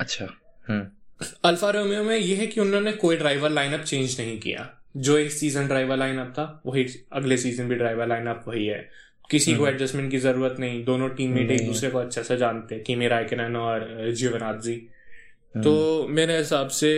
[0.00, 0.26] अच्छा
[0.66, 5.16] हम्म। अल्फ़ा रोमियो में ये है कि उन्होंने कोई ड्राइवर लाइनअप चेंज नहीं किया। जो
[5.18, 8.88] एक सीज़न ड्राइवर लाइनअप था वही अगले सीज़न भी ड्राइवर लाइनअप वही है।
[9.30, 12.84] किसी को एडजस्टमेंट की ज़रूरत नहीं दोनों टीममेट एक दूसरे को अच्छे से जानते हैं
[12.84, 16.90] किमी रायकनन और जियोनाजी हम्म। तो मेरे हिसाब से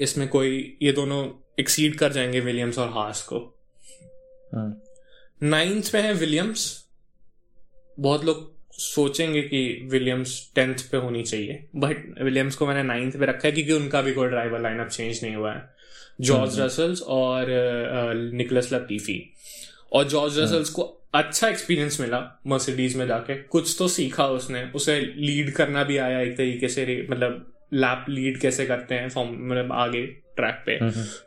[0.00, 1.24] इसमें कोई ये दोनों
[1.60, 3.38] एक्सीड कर जाएँगे विलियम्स और हास को।
[4.54, 4.74] हम्म,
[5.48, 6.86] नाइन्थ में है विलियम्स।
[8.00, 13.26] बहुत लोग सोचेंगे कि विलियम्स टेंथ पे होनी चाहिए बट विलियम्स को मैंने नाइन्थ पे
[13.26, 15.73] रखा है क्योंकि उनका भी कोई ड्राइवर लाइनअप चेंज नहीं हुआ है।
[16.18, 17.46] जॉर्ज रसल्स और
[18.34, 19.22] निकलस लतीफी
[19.92, 20.82] और जॉर्ज रसल्स को
[21.14, 26.20] अच्छा एक्सपीरियंस मिला मर्सिडीज में जाके। कुछ तो सीखा उसने। उसे लीड करना भी आया
[26.20, 30.06] एक तरीके से मतलब लैप लीड कैसे करते हैं फॉर्म मतलब आगे
[30.36, 30.78] ट्रैक पे।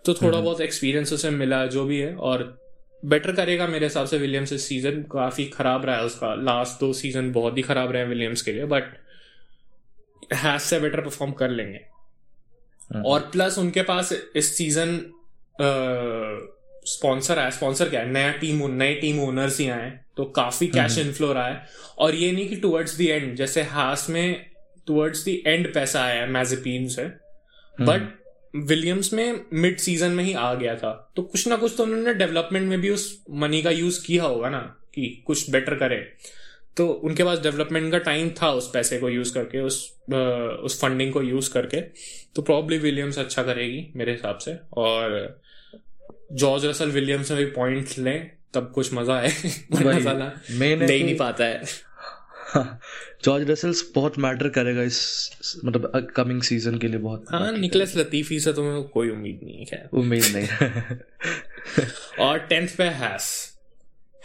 [0.05, 2.43] तो थोड़ा बहुत एक्सपीरियंस उसे मिला जो भी है और
[3.03, 6.91] बेटर करेगा मेरे हिसाब से विलियम्स इस सीज़न काफ़ी खराब रहा है उसका। लास्ट दो
[6.93, 8.83] सीज़न बहुत ही खराब रहे हैं विलियम्स के लिए बट
[10.33, 11.79] हैज़ से बेटर परफॉर्म कर लेंगे।
[12.91, 14.99] और प्लस उनके पास इस सीज़न
[16.85, 18.11] स्पॉन्सर आया स्पॉन्सर क्या है?
[18.11, 21.65] नया टीम नए टीम ओनर्स ही आए तो काफ़ी कैश इनफ्लो रहा है।
[21.97, 24.45] और ये नहीं कि टुवर्ड्स द एंड जैसे हास में
[24.87, 27.03] टुवर्ड्स द एंड पैसा आया है मैजिपीन से।
[27.77, 28.13] बट
[28.53, 32.13] विलियम्स में मिड सीज़न में ही आ गया था। तो कुछ ना कुछ तो उन्होंने
[32.13, 34.59] डेवलपमेंट में भी उस मनी का यूज़ किया होगा ना
[34.93, 35.99] कि कुछ बेटर करे।
[36.77, 39.99] तो उनके पास डेवलपमेंट का टाइम था उस पैसे को यूज़ करके उस
[40.63, 41.81] उस फंडिंग को यूज़ करके।
[42.35, 45.41] तो प्रॉब्ली विलियम्स अच्छा करेगी मेरे हिसाब से। और
[46.33, 51.15] जॉर्ज रसल विलियम्स में भी पॉइंट लें तब कुछ मज़ा है है ले ही नहीं
[51.17, 51.63] पाता है।
[53.23, 58.39] जॉर्ज रसल्स बहुत मैटर करेगा इस मतलब अपकमिंग सीज़न के लिए बहुत। हाँ निकलस लतीफी
[58.39, 60.97] से तुम्हें कोई उम्मीद नहीं है उम्मीद नहीं
[62.19, 63.56] और टेंथ पे हैस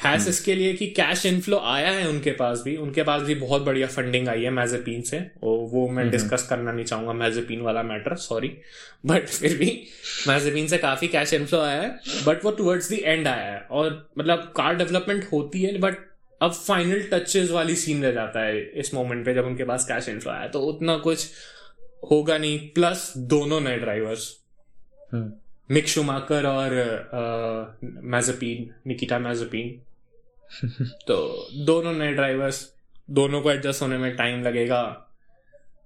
[0.05, 3.63] हैस इसके लिए कि कैश इनफ्लो आया है उनके पास भी उनके पास भी बहुत
[3.63, 7.83] बढ़िया फंडिंग आई है मैजेपीन से और वो मैं डिस्कस करना नहीं चाहूँगा मैजेपीन वाला
[7.83, 8.49] मैटर सॉरी
[9.07, 9.71] बट फिर भी
[10.29, 14.11] मैजेपीन से काफ़ी कैश इनफ्लो आया है बट वो टुवर्ड्स द एंड आया है। और
[14.19, 15.97] मतलब कार डेवलपमेंट होती है बट
[16.41, 20.09] अब फाइनल टचेस वाली सीन रह जाता है इस मोमेंट पे जब उनके पास कैश
[20.09, 21.29] इनफ्लो आया। तो उतना कुछ
[22.11, 24.29] होगा नहीं प्लस दोनों नए ड्राइवर्स
[25.71, 29.81] मिक शुमाकर और मैजपीन निकिता मैजपीन
[31.07, 32.75] तो दोनों नए ड्राइवर्स
[33.11, 35.09] दोनों को एडजस्ट होने में टाइम लगेगा।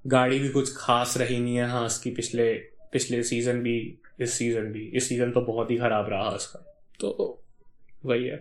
[0.06, 2.54] गाड़ी भी कुछ खास रही नहीं है हास की पिछले
[2.92, 6.76] पिछले सीज़न भी इस सीज़न भी। इस सीज़न तो बहुत ही खराब रहा हास का
[7.00, 7.42] तो
[8.04, 8.36] वही है।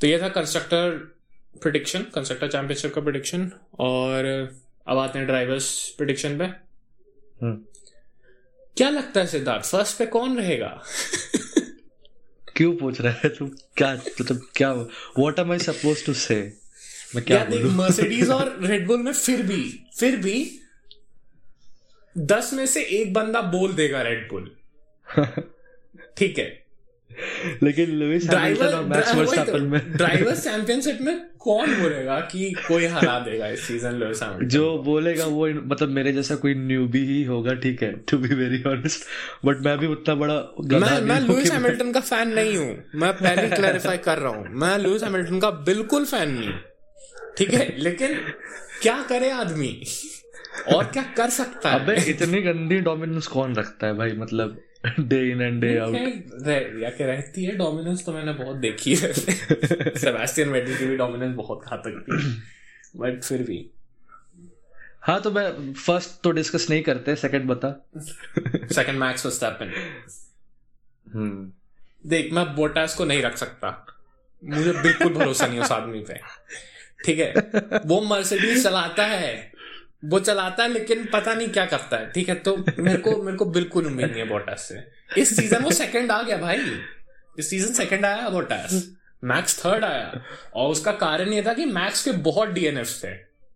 [0.00, 0.90] तो ये था कंस्ट्रक्टर
[1.62, 4.24] प्रडिक्शन कंस्ट्रक्टर चैंपियनशिप का प्रिडिक्शन और
[4.86, 7.56] अब आते हैं ड्राइवर्स प्रिडिक्शन पे। हम्म।
[8.76, 10.82] क्या लगता है सिद्धार्थ फ़र्स्ट पे कौन रहेगा?
[12.56, 13.28] क्यों पूछ रहा है?
[13.28, 16.58] तुम क्या मतलब क्या what am I supposed to say
[17.14, 17.72] मैं क्या बोलूँ?
[17.72, 20.60] मर्सिडीज और रेडबुल में फिर भी फिर भी
[22.18, 24.56] दस में से एक बंदा बोल देगा रेडबुल
[26.16, 26.63] ठीक है।
[27.62, 32.86] लेकिन लुइस हैमिल्टन ड्राइवर और मैक्स वर्स्टैपेन में। ड्राइवर चैंपियनशिप में कौन बोलेगा कि कोई
[32.86, 34.48] हरा देगा इस सीज़न लुइस हैमिल्टन?
[34.48, 38.62] जो बोलेगा वो मतलब मेरे जैसा कोई न्यूबी ही होगा ठीक है to be very
[38.70, 39.04] honest
[39.44, 40.34] but मैं भी उतना बड़ा
[40.80, 44.76] मैं मैं लुइस हैमिल्टन का फ़ैन नहीं हूँ। मैं पहले क्लैरिफाई कर रहा हूँ। मैं
[44.78, 46.52] लुइस हैमिल्टन का बिल्कुल फ़ैन नहीं
[47.38, 47.74] ठीक है?
[47.78, 48.18] लेकिन
[48.82, 49.76] क्या करे आदमी?
[50.74, 51.80] और क्या कर सकता है?
[51.80, 54.12] अबे इतनी गंदी डोमिनेंस कौन रखता है भाई?
[54.16, 54.60] मतलब
[55.00, 58.94] day in and day out रह, या के रहती है डोमिनेंस तो मैंने बहुत देखी
[58.94, 59.12] है।
[59.98, 62.42] सेबेस्टियन वेटल की भी डोमिनेंस बहुत घातक थी।
[62.98, 63.70] बट फिर भी।
[65.02, 67.86] हाँ तो मैं फ़र्स्ट तो डिस्कस नहीं करते सेकंड बता।
[68.74, 69.72] सेकंड मैक्स वर्स्टैपेन
[71.14, 71.52] हम्म
[72.08, 73.86] देख मैं बोटास को नहीं रख सकता।
[74.44, 76.20] मुझे बिल्कुल भरोसा नहीं उस आदमी पे।
[77.04, 77.34] ठीक है?
[77.86, 79.53] वो मर्सिडीज चलाता है।
[80.04, 83.36] वो चलाता है लेकिन पता नहीं क्या करता है। ठीक है तो मेरे को मेरे
[83.36, 86.58] को बिल्कुल उम्मीद नहीं है बोटास से। इस सीज़न वो सेकंड आ गया भाई।
[87.38, 88.82] इस सीज़न सेकंड आया बोटास
[89.22, 90.20] मैक्स थर्ड आया।
[90.54, 93.12] और उसका कारण ये था कि मैक्स के बहुत डीएनएफ थे।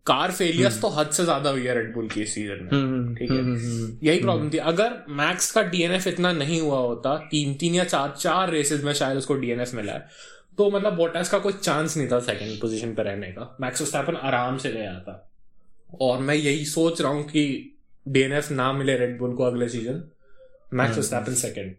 [0.06, 3.30] कार फेलियर्स तो हद से ज़्यादा हुई है रेडबुल की इस सीज़न में। हम्म, ठीक
[3.30, 4.08] है?
[4.08, 8.14] यही प्रॉब्लम थी। अगर मैक्स का डीएनएफ इतना नहीं हुआ होता तीन तीन या चार
[8.18, 10.06] चार रेसेस में शायद उसको डीएनएफ मिला है।
[10.58, 14.16] तो मतलब बोटास का कोई चांस नहीं था सेकंड पोजीशन पर रहने का। मैक्स वर्स्टैपन
[14.16, 15.24] आराम से गया था।
[16.00, 17.74] और मैं यही सोच रहा हूँ कि
[18.08, 20.10] डीएनएफ ना मिले रेडबुल को अगले सीज़न
[20.74, 21.74] मैक्स वर्स्टैपन सेकंड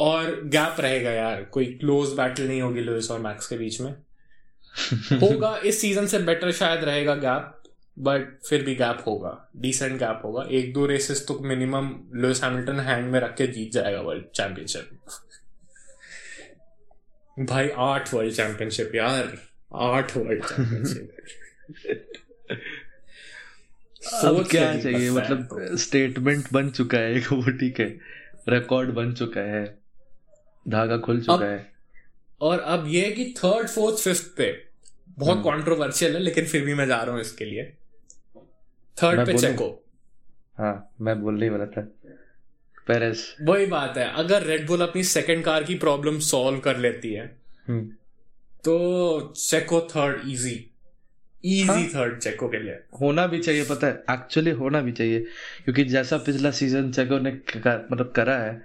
[0.00, 3.92] और गैप रहेगा यार कोई क्लोज बैटल नहीं होगी लुइस और मैक्स के बीच में।
[5.12, 7.62] होगा इस सीज़न से बेटर शायद रहेगा गैप
[7.98, 12.80] बट फिर भी गैप होगा डिसेंट गैप होगा। एक दो रेसेस तो मिनिमम लुइस हैमिल्टन
[12.80, 14.90] हैंड में रख के जीत जाएगा वर्ल्ड चैंपियनशिप
[17.40, 19.38] भाई आठ वर्ल्ड चैंपियनशिप यार
[19.74, 21.16] आठ वर्ल्ड चैंपियनशिप
[24.02, 25.10] अब क्या चाहिए?
[25.10, 27.98] मतलब स्टेटमेंट बन चुका है एक वो ठीक है?
[28.48, 29.78] रिकॉर्ड बन चुका है।
[30.68, 31.72] धागा खुल चुका है।
[32.40, 34.66] और अब ये है कि थर्ड फोर्थ फिफ्थ पे
[35.18, 37.64] बहुत कंट्रोवर्शियल है लेकिन फिर भी मैं जा रहा हूँ इसके लिए।
[39.02, 39.84] थर्ड पे चेको।
[40.58, 41.88] हाँ। मैं बोलने ही वाला था
[42.88, 47.36] पेरेस वही बात है अगर रेडबुल अपनी सेकंड कार की प्रॉब्लम सॉल्व कर लेती है
[47.68, 47.86] हम्म,
[48.64, 50.69] तो चेको थर्ड इजी
[51.44, 55.20] इजी। थर्ड चेको के लिए होना भी चाहिए पता है एक्चुअली होना भी चाहिए
[55.64, 58.62] क्योंकि जैसा पिछला सीज़न चेको ने कर, मतलब करा है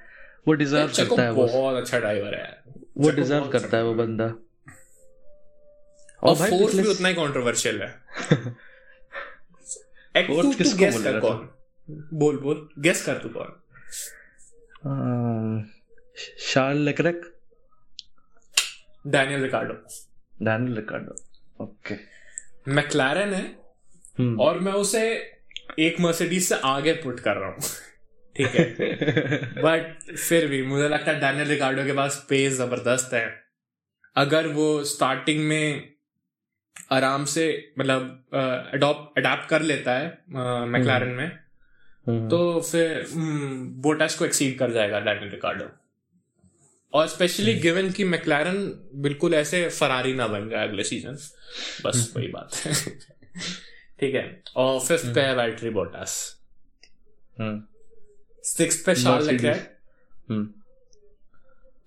[0.47, 2.63] वो डिजर्व करता है वो। बहुत अच्छा ड्राइवर है।
[2.97, 4.25] वो डिजर्व करता है वो बंदा।
[6.23, 8.01] और फोर्थ भी उतना ही कंट्रोवर्शियल है।
[10.17, 11.49] एक तू तू किसको गेस कर कौन?
[12.13, 13.61] बोल बोल गेस कर तू कौन?
[16.39, 17.21] Charles Leclerc?
[19.07, 19.73] Daniel Ricciardo
[20.41, 21.15] Daniel Ricciardo
[21.63, 22.14] okay
[22.67, 23.45] McLaren है
[24.19, 25.01] हम्म। और मैं उसे
[25.79, 27.59] एक मर्सिडीज से आगे पुट कर रहा हूँ।
[28.35, 28.69] ठीक है।
[29.63, 33.25] बट फिर भी मुझे लगता है डैनियल रिकार्डो के पास पेस ज़बरदस्त है।
[34.15, 35.95] अगर वो स्टार्टिंग में
[36.91, 38.25] आराम से मतलब
[38.73, 40.07] अडॉप्ट अडाप्ट कर लेता है
[40.67, 41.25] मैक्लारन में
[42.07, 45.65] हम्म, तो फिर बोटास को एक्सीड कर जाएगा डैनियल रिकार्डो
[46.95, 48.57] और स्पेशली गिवन कि मैक्लारन
[48.95, 51.17] बिल्कुल ऐसे फरारी ना बन जाए अगले सीज़न
[51.85, 52.73] बस वही बात है।
[53.99, 56.41] ठीक है और फिफ्थ पे है वैल्ट्री बोटास
[58.43, 59.55] सिक्स पे शार्ल।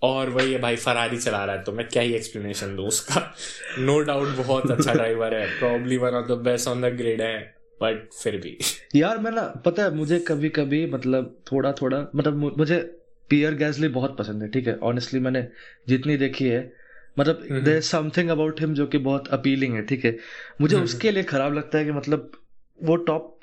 [0.02, 3.34] और वही है भाई फरारी चला रहा है तो मैं क्या ही एक्सप्लेनेशन दूँ उसका?
[3.78, 7.54] नो डाउट बहुत अच्छा ड्राइवर है probably one of the best on the grid है
[7.82, 8.58] बट फिर भी।
[8.96, 12.97] यार मैं ना पता है मुझे कभी कभी मतलब थोड़ा थोड़ा मतलब मुझे
[13.30, 14.76] पियर गैसली बहुत पसंद है ठीक है?
[14.82, 15.46] ऑनेस्टली मैंने
[15.88, 16.72] जितनी देखी है
[17.18, 20.16] मतलब हम्म। देयर समथिंग अबाउट हिम जो कि बहुत अपीलिंग है ठीक है?
[20.60, 22.30] मुझे हम्म। उसके लिए खराब लगता है कि मतलब
[22.82, 23.34] वो टॉप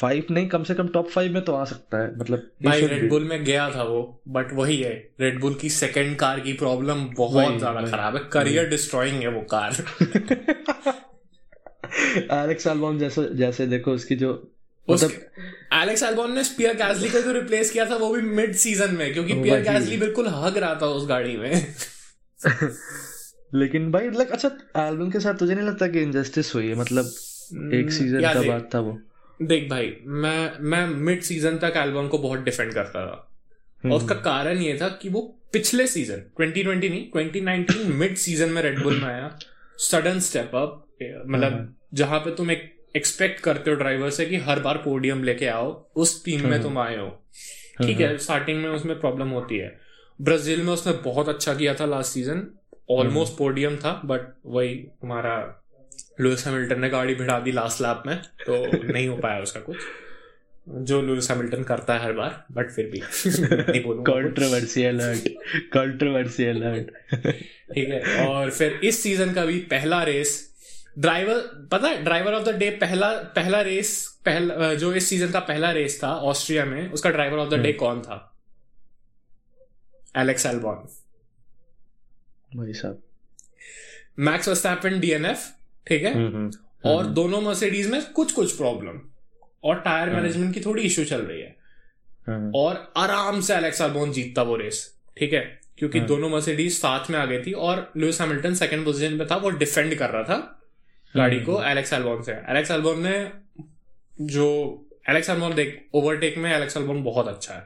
[0.00, 3.24] फाइव नहीं कम से कम टॉप फाइव में तो आ सकता है मतलब भाई रेडबुल
[3.24, 7.80] में गया था वो बट वही है रेडबुल की सेकंड कार की प्रॉब्लम बहुत ज़्यादा
[7.80, 9.76] खराब है। करियर डिस्ट्रॉइंग है वो कार
[12.32, 14.32] एलेक्स एल्बॉन जैसे जैसे देखो उसकी जो
[14.88, 19.12] एलेक्स एल्बॉन ने स्पियर गैसली को जो रिप्लेस किया था वो भी मिड सीज़न में
[19.12, 21.74] क्योंकि पियर वही। गैसली बिल्कुल हग रहा था उस गाड़ी में
[23.54, 27.04] लेकिन भाई लाइक अच्छा एल्बम के साथ तुझे नहीं लगता कि इनजस्टिस हुई है मतलब
[27.74, 28.98] एक सीज़न का बाद था वो
[29.40, 33.30] देख भाई मैं मैं मिड सीज़न तक एल्बम को बहुत डिफेंड करता था
[33.84, 35.20] हम्म। और उसका कारण ये था कि वो
[35.52, 39.36] पिछले सीज़न 2020 नहीं 2019 मिड सीज़न में रेडबुल में आया
[39.78, 44.36] सडन स्टेप अप मतलब हम्म। जहाँ पे तुम एक एक्सपेक्ट करते हो ड्राइवर से कि
[44.38, 47.08] हर बार पोडियम लेके आओ उस टीम में हम्म। तुम आए हो।
[47.82, 49.72] ठीक है स्टार्टिंग में उसमें प्रॉब्लम होती है।
[50.20, 52.46] ब्राज़ील में उसने बहुत अच्छा किया था लास्ट सीज़न
[52.90, 55.36] ऑलमोस्ट पोडियम था बट वही तुम्हारा
[56.20, 59.76] लुइस हैमिल्टन ने गाड़ी भिड़ा दी लास्ट लैप में तो नहीं हो पाया उसका कुछ।
[60.68, 65.28] जो लुइस हैमिल्टन करता है हर बार बट फिर भी नहीं बोलूँगा कुछ। कंट्रोवर्शियल हर्ट
[65.72, 66.86] कंट्रोवर्शियल
[67.74, 70.32] ठीक है और फिर इस सीज़न का भी पहला रेस
[70.96, 71.38] ड्राइवर
[71.72, 75.70] पता है ड्राइवर ऑफ़ द डे पहला पहला रेस पहला जो इस सीज़न का पहला
[75.70, 78.18] रेस था ऑस्ट्रिया में उसका ड्राइवर ऑफ़ द डे कौन था?
[80.16, 80.86] एलेक्स एल्बॉन
[82.56, 83.02] भाई साहब
[84.18, 85.50] मैक्स वर्स्टैपन डीएनएफ
[85.86, 86.14] ठीक है?
[86.14, 86.50] हम्म, हम्म,
[86.84, 89.00] और दोनों मर्सिडीज में कुछ कुछ प्रॉब्लम
[89.64, 91.56] और टायर मैनेजमेंट की थोड़ी इश्यू चल रही है।
[92.28, 95.40] हम्म, और आराम से एलेक्स एल्बॉन जीतता वो रेस ठीक है?
[95.78, 99.36] क्योंकि। दोनों मर्सिडीज साथ में आ गई थी और लुइस हैमिल्टन सेकंड पोजीशन पे था
[99.36, 100.60] वो डिफेंड कर रहा था।
[101.16, 103.32] गाड़ी को एलेक्स एल्बॉन से। एलेक्स एल्बॉन ने
[104.20, 104.46] जो
[105.08, 107.60] एलेक्स एल्बॉन देख ओवरटेक में एलेक्स एल्बॉन बहुत अच्छा है।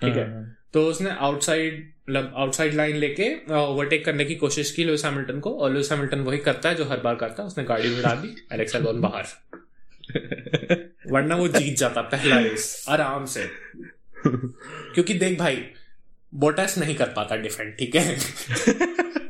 [0.00, 0.34] ठीक है?
[0.34, 1.92] हम्म, तो उसने आउटसाइड
[2.34, 6.38] आउटसाइड लाइन लेके ओवरटेक करने की कोशिश की लुइस हैमिल्टन को और लुइस हैमिल्टन वही
[6.38, 9.24] करता है जो हर बार करता है। उसने गाड़ी भिड़ा दी एलेक्स एल्बन बाहर।
[11.12, 13.48] वरना वो जीत जाता पहला रेस आराम से।
[14.26, 15.64] क्योंकि देख भाई
[16.34, 18.18] बोटास नहीं कर पाता डिफेंड ठीक है?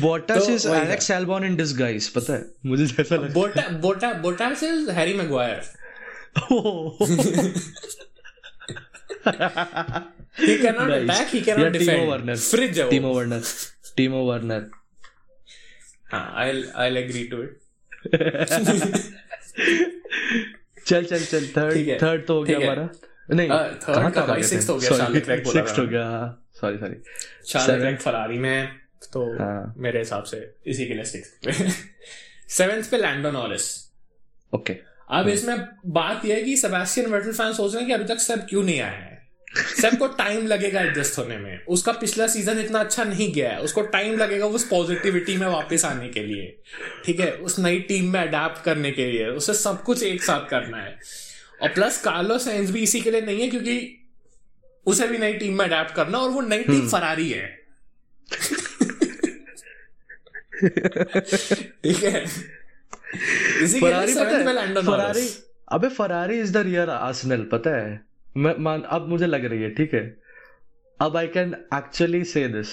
[0.00, 2.44] Bottas is Alex Albon in disguise पता है?
[2.66, 5.62] मुझे जैसा लगता बोटा बोटा Bottas is Harry Maguire
[9.24, 11.02] he cannot Nice.
[11.04, 12.08] attack he cannot Yeah, Timo defend.
[12.12, 12.36] Werner.
[12.36, 13.42] fridge है टीमो वर्नर
[13.96, 14.66] टीमो वर्नर
[16.12, 17.52] हाँ I'll I'll agree to it.
[20.86, 22.88] चल चल चल थर्ड थर्ड तो हो गया हमारा।
[23.30, 23.54] नहीं Uh,
[23.84, 24.72] third कहाँ का भाई, गए sixth थे?
[24.72, 26.08] हो गया, Sorry, Charles बोला sixth हो गया।
[26.60, 26.94] Sorry sorry
[27.52, 27.96] Charles Seven.
[28.04, 31.28] Ferrari में। तो हाँ। मेरे हिसाब से इसी के लिए सिक्स
[32.48, 33.90] सेवेंथ पे लैंडो नॉरिस
[34.54, 34.72] ओके
[35.10, 38.20] अब इसमें बात यह है कि सेबेस्टियन वेटल फ़ैन सोच रहे हैं कि अभी तक
[38.20, 39.14] सब क्यों नहीं आया है?
[39.82, 43.82] सबको टाइम लगेगा एडजस्ट होने में। उसका पिछला सीज़न इतना अच्छा नहीं गया है। उसको
[43.82, 46.62] टाइम लगेगा उस पॉजिटिविटी में वापस आने के लिए।
[47.04, 47.32] ठीक है?
[47.32, 50.98] उस नई टीम में अडेप्ट करने के लिए। उसे सब कुछ एक साथ करना है।
[51.62, 54.06] और प्लस कार्लो साइंस भी इसी के लिए नहीं है क्योंकि
[54.86, 57.58] उसे भी नई टीम में अडेप्ट करना और वो नई टीम फरारी है।
[60.62, 64.82] ठीक है। इसी फरारी पता है?
[64.82, 65.28] फरारी
[65.72, 68.00] अबे Ferrari is the real Arsenal पता है?
[68.36, 70.04] मैं मान अब मुझे लग रही है ठीक है?
[71.00, 72.68] अब I can actually say this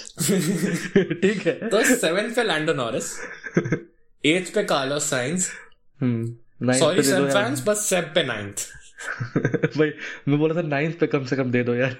[1.22, 1.54] ठीक है?
[1.70, 3.12] तो सेवेंथ पे लैंडो नॉरिस
[4.24, 5.50] एथ पे कार्लोस साइंस
[6.80, 8.68] सॉरी यार। फैंस बस सेब पे नाइन्थ
[9.78, 9.92] भाई
[10.28, 11.96] मैं बोला था नाइन्थ पे कम से कम दे दो यार।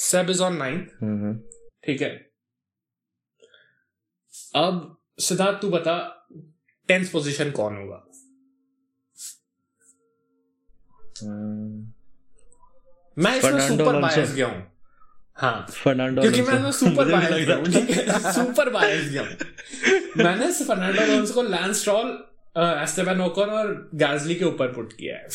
[0.00, 1.32] सेब इज़ ऑन नाइन्थ हम्म,
[1.90, 2.08] ठीक है।
[4.56, 5.94] अब सिद्धार्थ तू बता
[6.88, 7.96] टेंथ पोजीशन कौन होगा?
[11.22, 11.92] हम्म।
[13.16, 14.66] मैं इसमें सुपर बायस गया हूँ।
[15.36, 18.32] हाँ। फर्नांडो क्योंकि। मैं सुपर बायस गया हूँ ठीक है?
[18.32, 22.08] सुपर बायस गया हूँ। मैंने फर्नांडो अलोंसो को लैंस स्ट्रॉल
[22.56, 25.28] एस्टेबन ओकन और गैजली के ऊपर पुट किया है।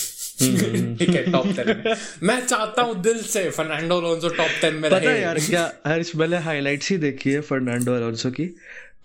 [0.97, 4.97] ठीक है टॉप टेन मैं चाहता हूँ दिल से फर्नांडो अलोंसो टॉप टेन में पता
[4.97, 8.45] रहे। यार क्या हर्ष मैंने हाइलाइट्स ही देखी है फर्नांडो अलोंसो की।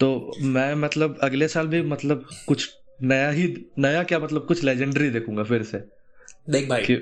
[0.00, 2.70] तो मैं मतलब अगले साल भी मतलब कुछ
[3.02, 5.78] नया ही नया क्या मतलब कुछ लेजेंडरी देखूँगा फिर से।
[6.50, 6.96] देख भाई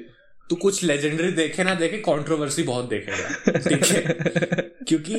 [0.51, 4.01] तू कुछ लेजेंडरी देखे ना देखे कंट्रोवर्सी बहुत देखेगा ठीक है?
[4.89, 5.15] क्योंकि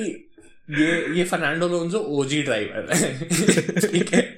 [0.70, 3.30] ये ये फर्नांडो लोन्जो ओजी ड्राइवर है।
[3.92, 4.38] ठीक है?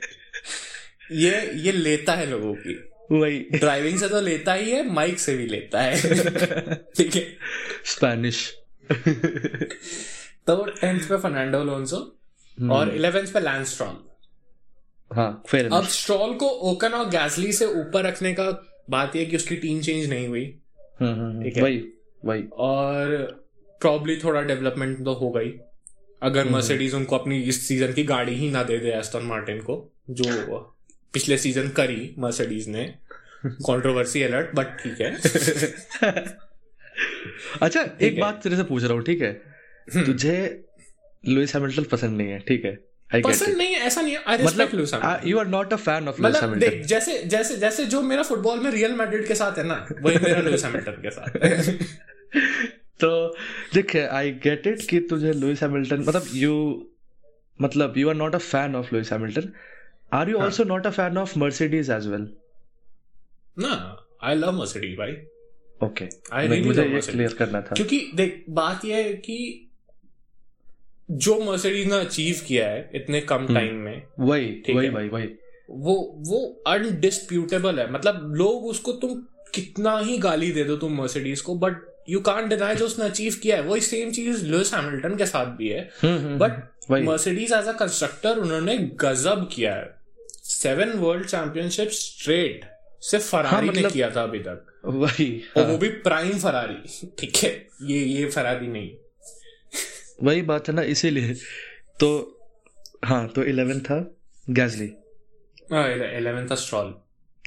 [1.12, 5.38] ये ये लेता है लोगों की। वही। ड्राइविंग से तो लेता ही है माइक से
[5.38, 6.02] भी लेता है।
[6.98, 7.38] ठीक है।
[7.86, 8.58] स्पेनिश
[10.48, 12.20] तो टेंथ पे फर्नांडो लोन्सो
[12.60, 13.96] हम्म। और इलेवेंथ पे स्ट्रॉल
[15.16, 19.36] हाँ फिर अब स्ट्रॉल को ओकन और गैसली से ऊपर रखने का बात यह कि
[19.36, 20.46] उसकी टीम चेंज नहीं हुई।
[21.44, 21.84] ठीक है। वही
[22.26, 23.08] वही। और
[23.82, 25.54] प्रॉब्ली थोड़ा डेवलपमेंट तो हो गई।
[26.24, 29.58] अगर हम्म। मर्सिडीज उनको अपनी इस सीज़न की गाड़ी ही ना दे दे एस्टन मार्टिन
[29.58, 30.71] को जो
[31.14, 32.84] पिछले सीज़न करी मर्सिडीज ने।
[33.46, 35.12] कंट्रोवर्सी अलर्ट बट ठीक है।
[37.62, 39.32] अच्छा एक है। बात तेरे से पूछ रहा हूँ ठीक है?
[40.06, 40.36] तुझे
[41.24, 42.74] लुइस हैमिल्टन पसंद नहीं है ठीक है?
[43.10, 46.08] पसंद नहीं है ऐसा नहीं है। आई रिस्पेक्ट लुइस मतलब you are not a fan
[46.08, 49.58] of Lewis मतलब देख जैसे जैसे जैसे जो मेरा फुटबॉल में रियल मैड्रिड के साथ
[49.58, 51.30] है ना वही मेरा लुइस हैमिल्टन के साथ
[53.02, 53.10] तो
[53.74, 56.54] देख आई गेट इट कि तुझे लुइस हैमिल्टन मतलब यू
[57.62, 59.52] मतलब you are not a fan of Lewis Hamilton
[60.30, 62.28] you हाँ। Also not a fan of Mercedes as well
[63.60, 65.12] ना आई लव मर्सिडीज भाई।
[65.84, 67.10] ओके I really मुझे love ये Mercedes.
[67.10, 69.70] क्लियर करना था। क्योंकि देख बात यह है कि
[71.12, 75.28] जो मर्सिडीज ने अचीव किया है इतने कम हम्म। टाइम में वही वही है। वही
[75.70, 79.16] वो वो अनडिस्प्यूटेबल है। मतलब लोग उसको तुम
[79.54, 81.76] कितना ही गाली दे दो तुम मर्सिडीज को बट
[82.10, 85.46] यू कांट डिनाई जो उसने अचीव किया है। वही सेम चीज़ लुइस हैमिल्टन के साथ
[85.46, 86.52] भी है। Hmm, hmm, but
[86.92, 90.01] Mercedes as a constructor उन्होंने गजब किया है।
[90.52, 92.66] सेवन वर्ल्ड चैंपियनशिप स्ट्रेट
[93.02, 93.84] सिर्फ़ फरारी हाँ, मतलब...
[93.84, 98.00] ने किया था अभी तक। वही और हाँ, वो भी प्राइम फरारी ठीक है ये
[98.00, 98.92] ये फरारी नहीं।
[100.24, 101.34] वही बात है ना इसीलिए।
[102.00, 102.40] तो
[103.06, 104.16] हाँ तो इलेवन था
[104.50, 104.94] गैजली
[106.18, 106.96] इलेवन था स्ट्रॉल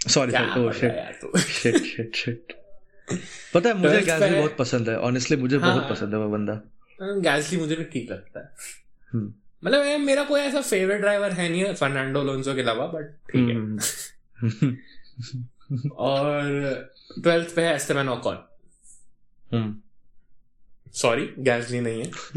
[0.09, 1.29] सॉरी है तू?
[3.55, 6.29] पता है मुझे गैजली बहुत पसंद है ऑनेस्टली मुझे हाँ, बहुत हाँ। पसंद है वो
[6.29, 6.61] बंदा।
[7.03, 8.53] गैसली मुझे भी ठीक लगता है।
[9.13, 9.35] हम्म।
[9.65, 13.49] मतलब मेरा कोई ऐसा फेवरेट ड्राइवर है नहीं है फर्नांडो लोन्सो के अलावा बट ठीक
[13.49, 14.77] है। हम्म।
[15.97, 16.43] और
[17.23, 18.39] ट्वेल्थ पे है एस्टेबन ओकॉन
[19.53, 19.77] हम्म।
[20.93, 22.11] सॉरी गैसली नहीं है।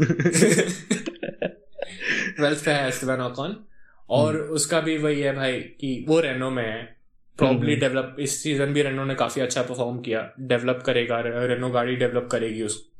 [2.36, 3.64] ट्वेल्थ पे है एस्टेबन ओकॉन
[4.10, 6.98] और हम्म। उसका भी वही है भाई कि वो रेनो में है।
[7.38, 11.96] प्रॉब्ली डेवलप इस सीज़न भी रेनो ने काफ़ी अच्छा परफॉर्म किया। डेवलप करेगा रेनो गाड़ी
[11.96, 12.90] डेवलप करेगी उस।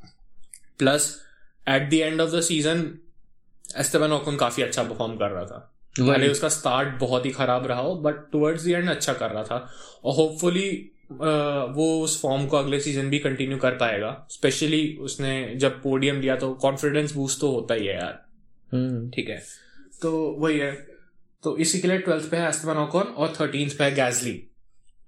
[0.78, 1.22] Plus
[1.68, 2.98] at the end of the season
[3.68, 5.58] Esteban Ocon काफ़ी अच्छा परफॉर्म कर रहा था।
[5.94, 9.42] पहले उसका स्टार्ट बहुत ही खराब रहा हो बट टुवर्ड्स द एंड अच्छा कर रहा
[9.42, 9.56] था।
[10.04, 10.70] और होपफुली
[11.10, 16.36] वो उस फॉर्म को अगले सीज़न भी कंटिन्यू कर पाएगा। स्पेशली उसने जब पोडियम लिया
[16.36, 18.24] तो कॉन्फिडेंस बूस्ट तो होता ही है यार।
[18.72, 19.42] हम्म, ठीक है।
[20.02, 20.72] तो वही है।
[21.42, 24.42] तो इसी के लिए ट्वेल्थ पे है एस्टेबन ओकन और थर्टींथ पे है गैजली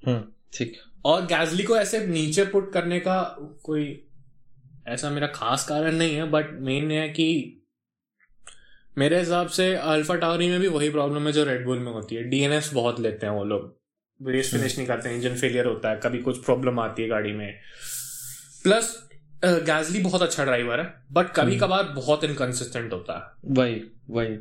[0.02, 3.22] हम्म, ठीक। और गैजली को ऐसे नीचे पुट करने का
[3.62, 4.04] कोई
[4.88, 7.56] ऐसा मेरा खास कारण नहीं है बट मेन है कि
[8.98, 12.22] मेरे हिसाब से अल्फ़ा टावरी में भी वही प्रॉब्लम है जो रेडबुल में होती है।
[12.22, 13.78] डीएनएस बहुत लेते हैं वो लोग।
[14.20, 17.52] रेस फिनिश नहीं करते इंजन फेलियर होता है कभी कुछ प्रॉब्लम आती है गाड़ी में।
[18.64, 18.96] प्लस
[19.44, 24.36] गैजली बहुत अच्छा ड्राइवर है बट कभी कभार बहुत इनकंसिस्टेंट होता है। वही वही।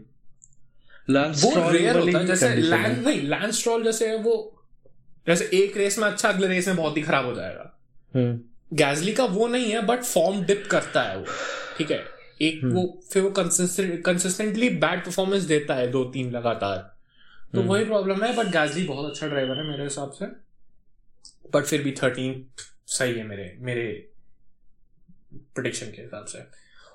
[1.10, 4.36] वो रेयर होता है जैसे लैंड नहीं लैंड स्ट्रोल जैसे है वो
[5.28, 7.76] जैसे एक रेस में अच्छा अगले रेस में बहुत ही खराब हो जाएगा।
[8.74, 11.26] गैजली का वो नहीं है बट फॉर्म डिप करता है वो
[11.78, 12.04] ठीक है?
[12.42, 16.78] एक वो फिर वो कंसिस्टेंटली बैड परफॉर्मेंस देता है दो तीन लगातार।
[17.54, 20.26] तो वही प्रॉब्लम है बट गैजली बहुत अच्छा ड्राइवर है मेरे हिसाब से।
[21.54, 22.46] बट फिर भी थर्टीन
[22.88, 23.88] सही है मेरे मेरे
[25.34, 26.44] प्रोडिक्शन के हिसाब से।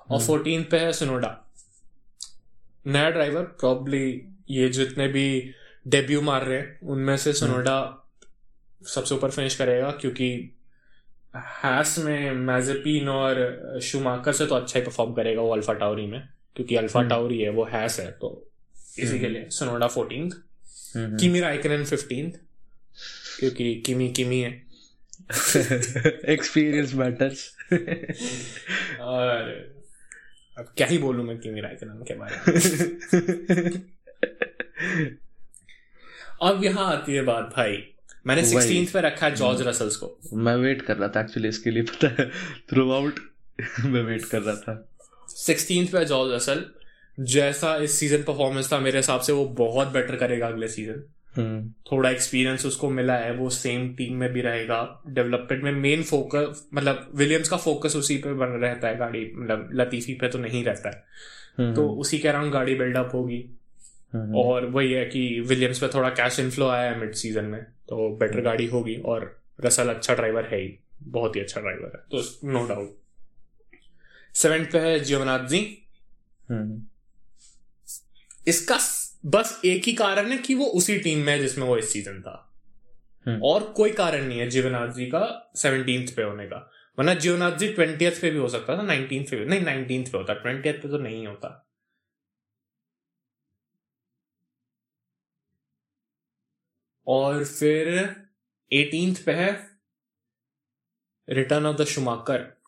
[0.09, 1.29] और फोर्टीन पे है सुनोडा
[2.85, 4.07] नया ड्राइवर प्रॉब्ली
[4.49, 5.53] ये जितने भी
[5.85, 7.77] डेब्यू मार रहे हैं उनमें से सुनोडा
[8.81, 10.27] सबसे ऊपर फिनिश करेगा क्योंकि
[11.35, 16.29] हैस में मैजेपिन और शुमाकर से तो अच्छा ही परफॉर्म करेगा वो अल्फ़ा टावरी में
[16.55, 18.51] क्योंकि अल्फ़ा टावरी है वो हैस है तो
[18.99, 20.31] इसी के लिए सोनोडा फोर्टीन
[20.95, 22.29] हम्म, किमी राइकन फिफ्टीन
[23.39, 24.65] क्योंकि किमी किमी है।
[26.25, 27.55] एक्सपीरियंस मैटर्स
[28.99, 29.49] और
[30.57, 32.59] अब क्या ही बोलूँ मैं किमी राइकन के बारे में?
[36.41, 37.94] अब यहाँ आती है बात भाई।
[38.27, 41.71] मैंने सिक्सटीन पे रखा है जॉर्ज रसल्स को। मैं वेट कर रहा था एक्चुअली इसके
[41.71, 42.29] लिए पता है
[42.69, 43.19] थ्रू आउट
[43.85, 44.87] मैं वेट कर रहा था।
[45.27, 46.65] सिक्सटीन पे जॉर्ज रसल
[47.19, 51.03] जैसा इस सीज़न परफॉर्मेंस था मेरे हिसाब से वो बहुत बेटर करेगा अगले सीज़न
[51.35, 56.03] हम्म, थोड़ा एक्सपीरियंस उसको मिला है वो सेम टीम में भी रहेगा डेवलपमेंट में मेन
[56.03, 60.39] फोकस मतलब विलियम्स का फोकस उसी पे बन रहता है गाड़ी मतलब लतीफी पे तो
[60.39, 61.03] नहीं रहता है।
[61.57, 63.43] हम्म, तो उसी के अराउंड गाड़ी बिल्डअप होगी।
[64.15, 68.17] और वही है कि विलियम्स पे थोड़ा कैश इनफ्लो आया है मिड सीज़न में तो
[68.17, 72.47] बेटर गाड़ी होगी और रसल अच्छा ड्राइवर है ही बहुत ही अच्छा ड्राइवर है तो
[72.47, 72.97] नो डाउट
[74.35, 75.87] सेवेंथ पे है जीवनाथ जी
[78.47, 78.77] इसका
[79.25, 82.21] बस एक ही कारण है कि वो उसी टीम में है जिसमें वो इस सीज़न
[82.21, 82.53] था।
[83.27, 87.51] हम्म। और कोई कारण नहीं है जीवनाथ जी का सेवनटींथ पे होने का। वरना जीवनाथ
[87.51, 90.73] जी ट्वेंटियथ पे भी हो सकता था नाइनटीन पे भी नहीं नाइनटींथ पे होता ट्वेंटियथ
[90.73, 91.64] पे तो नहीं होता।
[97.07, 98.15] और फिर
[98.73, 99.69] एटींथ पे है
[101.29, 102.61] return of the Schumacher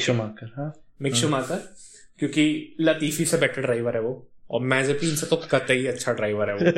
[0.00, 0.94] Schumacher हाँ?
[1.02, 1.74] मिक शुमाकर
[2.18, 6.56] क्योंकि लतीफी से बेटर ड्राइवर है वो। और मैजेपिन से तो कतई अच्छा ड्राइवर है
[6.56, 6.72] वो।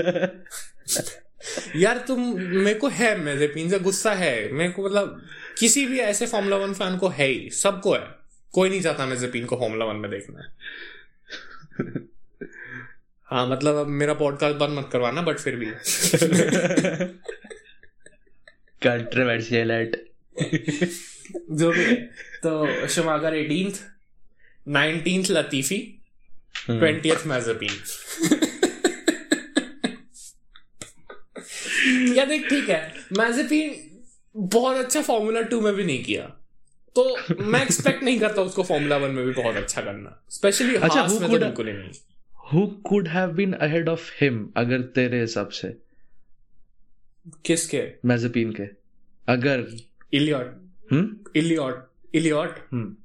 [1.76, 5.22] यार तुम मेरे को है मैजेपिन से गुस्सा है। मेरे को मतलब
[5.58, 8.06] किसी भी ऐसे फॉर्मूला वन फ़ैन को है ही सबको है।
[8.52, 10.52] कोई नहीं चाहता मैजेपिन को फॉर्मूला वन में देखना।
[13.32, 15.66] हाँ मतलब अब मेरा पॉडकास्ट बंद मत करवाना बट फिर भी।
[18.82, 19.96] कंट्रोवर्शियल एट
[21.50, 21.94] जो भी
[22.42, 23.72] तो Schumacher eighteenth
[24.68, 25.78] nineteenth Latifi
[26.66, 27.72] twentieth Mazepin
[32.16, 33.74] या देख ठीक है मैजेपिन
[34.36, 36.22] बहुत अच्छा फॉर्मूला टू में भी नहीं किया।
[36.96, 41.06] तो मैं एक्सपेक्ट नहीं करता उसको फॉर्मूला वन में भी बहुत अच्छा करना। स्पेशली अच्छा,
[41.06, 41.90] में तो बिल्कुल ही नहीं।
[42.52, 45.76] Who could have been ahead of him अगर तेरे हिसाब से?
[47.46, 47.92] किसके?
[48.04, 48.68] मैजेपिन के।
[49.28, 49.66] अगर।
[50.12, 50.56] इलियट।
[50.92, 52.68] हम्म इलियट। इलियट?
[52.72, 52.96] हम्म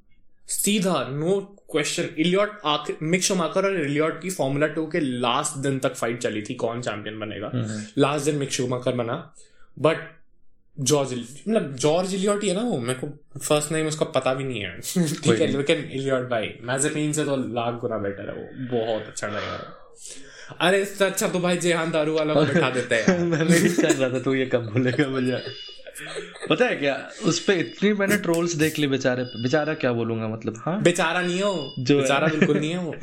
[0.46, 5.78] सीधा नो क्वेश्चन इलियट आखिर मिक शोमाकर और इलियट की फॉर्मूला टू के लास्ट दिन
[5.78, 7.50] तक फाइट चली थी कौन चैंपियन बनेगा?
[7.98, 9.34] लास्ट दिन मिक शूमाकर बना।
[9.78, 10.17] बट
[10.80, 11.14] जॉर्ज
[11.48, 13.06] मतलब जॉर्ज इलियट ही है ना वो मेरे को
[13.38, 17.36] फ़र्स्ट नेम उसका पता भी नहीं है। ठीक है लेकिन इलियट भाई मैजेपिन से तो
[17.36, 19.58] लाख गुना बेटर है वो बहुत अच्छा है।
[20.60, 23.94] अरे इससे अच्छा तो भाई जेहान दारू वाला को बैठा देते हैं। मैं वेट कर
[23.94, 25.42] रहा था तू ये कब बोलेगा मुझे।
[26.50, 30.62] पता है क्या उस पे इतनी मैंने ट्रोल्स देख ली बेचारे बेचारा क्या बोलूँगा मतलब
[30.66, 30.82] हाँ?
[30.82, 32.92] बेचारा नहीं है जो बेचारा बिल्कुल नहीं है वो।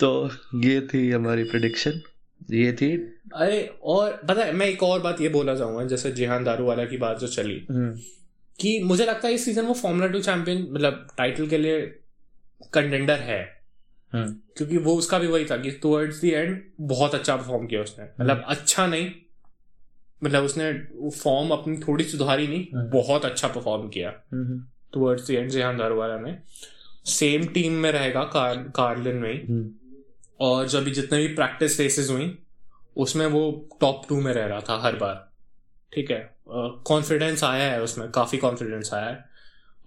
[0.00, 0.30] तो
[0.64, 2.00] ये थी हमारी प्रिडिक्शन
[2.52, 2.92] ये थी?
[3.34, 6.84] अरे और पता है मैं एक और बात ये बोला चाहूँगा जैसे जेहान दारू वाला
[6.84, 7.90] की बात जो चली हम्म,
[8.58, 11.80] कि मुझे लगता है इस सीज़न वो फॉर्मूला टू चैंपियन मतलब टाइटल के लिए
[12.72, 13.40] कंटेंडर है।
[14.12, 17.82] हम्म। क्योंकि वो उसका भी वही था कि टुवर्ड्स द एंड बहुत अच्छा परफॉर्म किया
[17.82, 19.10] उसने। मतलब अच्छा नहीं
[20.22, 20.72] मतलब उसने
[21.10, 25.78] फॉर्म अपनी थोड़ी सुधारी नहीं हम्म। बहुत अच्छा परफॉर्म किया। हम्म towards the end Jehan
[25.78, 26.36] Daruvala ने।
[27.06, 29.70] सेम टीम में रहेगा कार कार्लिन में ही हम्म।
[30.40, 32.38] और जब भी जितने भी प्रैक्टिस रेसेस हुई
[32.96, 35.30] उसमें वो टॉप टू में रह रहा था हर बार।
[35.92, 36.36] ठीक है?
[36.86, 39.24] कॉन्फिडेंस आया है उसमें काफ़ी कॉन्फिडेंस आया है।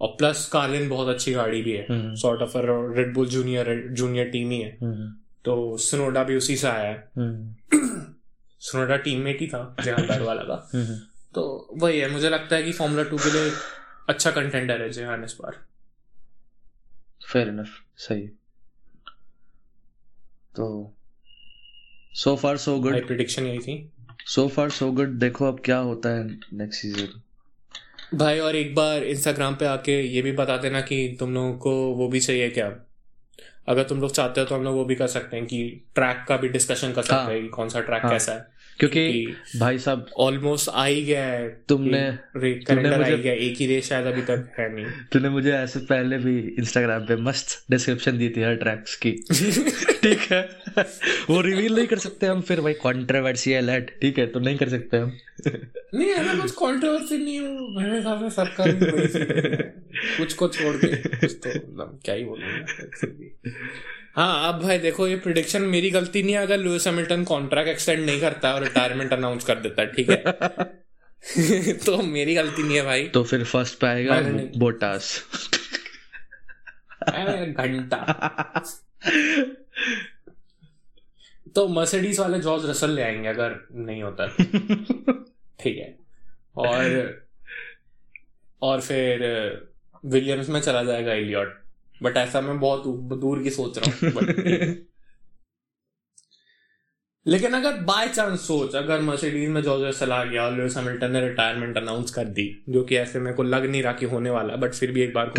[0.00, 2.52] और प्लस कार्लिन बहुत अच्छी गाड़ी भी है। हम्म। Sort of
[2.98, 5.12] Red Bull junior junior team ही है। हम्म।
[5.44, 7.54] तो सुनोडा भी उसी से आया है। हम्म।
[8.60, 10.96] सुनोडा टीममेट ही था जेहान वाला का। हम्म।
[11.34, 13.52] तो वही है मुझे लगता है कि फॉर्मूला टू के लिए
[14.08, 15.58] अच्छा कंटेंडर है जेहान इस बार।
[17.32, 18.30] फेयर इनफ सही।
[20.56, 20.94] तो
[22.14, 23.92] सो फार सो गुड प्रिडिक्शन यही थी।
[24.26, 27.20] सो फार सो गुड देखो अब क्या होता है नेक्स्ट सीज़न
[28.18, 31.94] भाई और एक बार इंस्टाग्राम पे आके ये भी बता देना कि तुम लोगों को
[31.94, 32.76] वो भी चाहिए क्या?
[33.68, 36.24] अगर तुम लोग चाहते हो तो हम लोग वो भी कर सकते हैं कि ट्रैक
[36.28, 39.34] का भी डिस्कशन कर सकते हाँ। हैं कि कौन सा ट्रैक हाँ। कैसा है। क्योंकि
[39.56, 42.12] भाई साहब ऑलमोस्ट आ ही गया है तुमने आ
[42.98, 46.38] मुझे- गया एक ही रेस शायद अभी तक है नहीं। तूने मुझे ऐसे पहले भी
[46.38, 49.12] इंस्टाग्राम पे मस्त डिस्क्रिप्शन दी थी हर ट्रैक्स की।
[50.02, 50.48] ठीक है?
[51.30, 54.26] वो रिवील नहीं कर सकते हम फिर भाई कंट्रोवर्शियल है ठीक है?
[54.26, 55.12] तो नहीं कर सकते हम।
[55.94, 59.62] नहीं ऐसा कुछ कंट्रोवर्सी नहीं है मेरे हिसाब से वही
[60.18, 62.66] कुछ को छोड़ के कुछ तो मतलब क्या ही बोलूँगा
[64.16, 68.06] हाँ अब भाई देखो ये प्रिडिक्शन मेरी गलती नहीं है अगर लुइस हैमिल्टन कॉन्ट्रैक्ट एक्सटेंड
[68.06, 70.16] नहीं करता और रिटायरमेंट अनाउंस कर देता ठीक है?
[71.86, 74.20] तो मेरी गलती नहीं है भाई। तो फिर फ़र्स्ट पे आएगा
[74.56, 75.22] बोटास
[77.48, 77.96] घंटा।
[81.54, 84.42] तो मर्सिडीज वाले जॉर्ज रसल ले आएँगे अगर नहीं होता तो।
[85.60, 85.98] ठीक है।
[86.56, 87.10] और
[88.62, 89.20] और फिर
[90.04, 91.63] विलियम्स में चला जाएगा इलियट
[92.02, 92.82] बट ऐसा मैं बहुत
[93.20, 94.76] दूर की सोच रहा हूँ
[97.26, 101.10] लेकिन अगर बाय चांस सोच अगर मर्सिडीज में जॉर्ज रसल आ गया और लुइस हैमिल्टन
[101.10, 104.30] ने रिटायरमेंट अनाउंस कर दी जो कि ऐसे मेरे को लग नहीं रहा कि होने
[104.30, 105.32] वाला बट फिर भी एक बार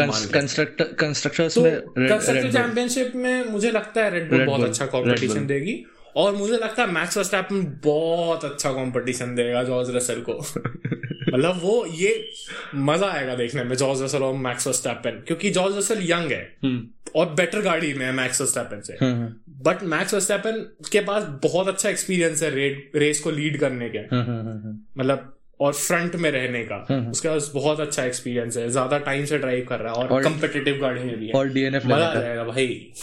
[0.97, 5.85] कंस्ट्रक्टर्स तो में चैंपियनशिप में मुझे लगता है रेड बुल बहुत अच्छा कॉम्पिटिशन देगी
[6.15, 10.33] और मुझे लगता है मैक्स वर्स्टैपन बहुत अच्छा कंपटीशन देगा जॉर्ज रसल को।
[11.33, 12.29] मतलब वो ये
[12.75, 16.87] मज़ा आएगा देखने में जॉर्ज रसल और मैक्स वर्स्टैपन क्योंकि जॉर्ज रसल यंग है। हम्म,
[17.15, 20.59] और बेटर गाड़ी में है मैक्स वर्स्टैपन से। हम्म, बट मैक्स वर्स्टैपन
[20.91, 25.01] के पास बहुत अच्छा एक्सपीरियंस है रेड रेस को लीड करने के। हम्म, हम्म, हम्म,
[25.01, 29.25] मतलब और फ्रंट में रहने का। हम्म। उसके पास बहुत अच्छा एक्सपीरियंस है। ज़्यादा टाइम
[29.25, 32.15] से ड्राइव कर रहा है और कम्पिटेटिव गाड़ी में भी है। और डीएनएफ मज़ा आ
[32.15, 32.93] जाएगा भाई।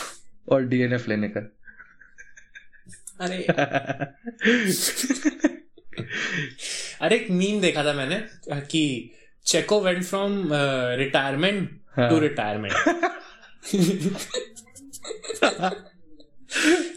[0.49, 1.41] और डीएनएफ लेने का।
[3.21, 3.47] अरे।
[7.01, 8.23] अरे एक मीम देखा था मैंने
[8.61, 9.11] कि
[9.47, 10.49] चेको वेंट फ्रॉम
[10.99, 12.75] रिटायरमेंट हाँ। टू रिटायरमेंट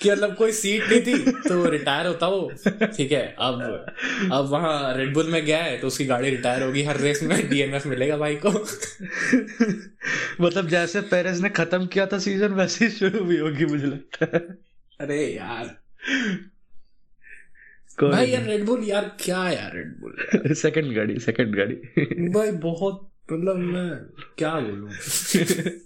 [0.01, 3.35] कि मतलब कोई सीट नहीं थी तो रिटायर होता वो ठीक है?
[3.39, 3.85] अब
[4.33, 7.87] अब वहाँ रेडबुल में गया है तो उसकी गाड़ी रिटायर होगी हर रेस में डीएनएफ
[7.87, 8.49] मिलेगा भाई को.
[10.45, 14.27] मतलब जैसे पेरेस ने खत्म किया था सीज़न वैसे ही शुरू भी होगी मुझे लगता
[14.33, 14.39] है।
[14.99, 15.77] अरे यार.
[18.03, 21.75] भाई यार रेडबुल यार क्या यार रेडबुल सेकंड गाड़ी सेकंड गाड़ी.
[22.29, 23.89] भाई बहुत मतलब मैं
[24.37, 24.89] क्या बोलूँ?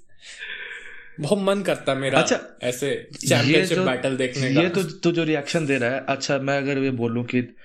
[1.19, 5.65] बहुत मन करता मेरा अच्छा, ऐसे चैंपियनशिप बैटल देखने का। ये तो तू जो रिएक्शन
[5.65, 7.55] दे रहा है अच्छा मैं अगर ये बोलूँ कि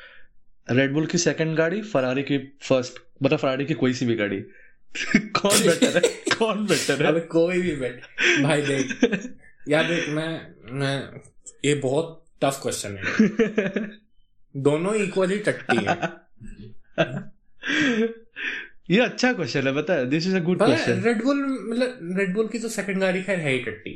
[0.71, 4.37] रेडबुल की सेकंड गाड़ी फरारी की फ़र्स्ट मतलब फरारी की कोई सी भी गाड़ी।
[5.17, 6.01] कौन बेटर है?
[6.39, 8.01] कौन बेटर अब है कोई भी बैठ
[8.43, 9.31] भाई देख
[9.69, 11.21] यार देख मैं मैं
[11.65, 13.05] ये बहुत टफ क्वेश्चन है।
[14.55, 15.97] दोनों इक्वली टट्टी है।
[18.91, 21.37] ये अच्छा क्वेश्चन है बता this is a good question Red Bull
[21.69, 23.93] मतलब रेडबुल की तो सेकंड गाड़ी खैर है ही टट्टी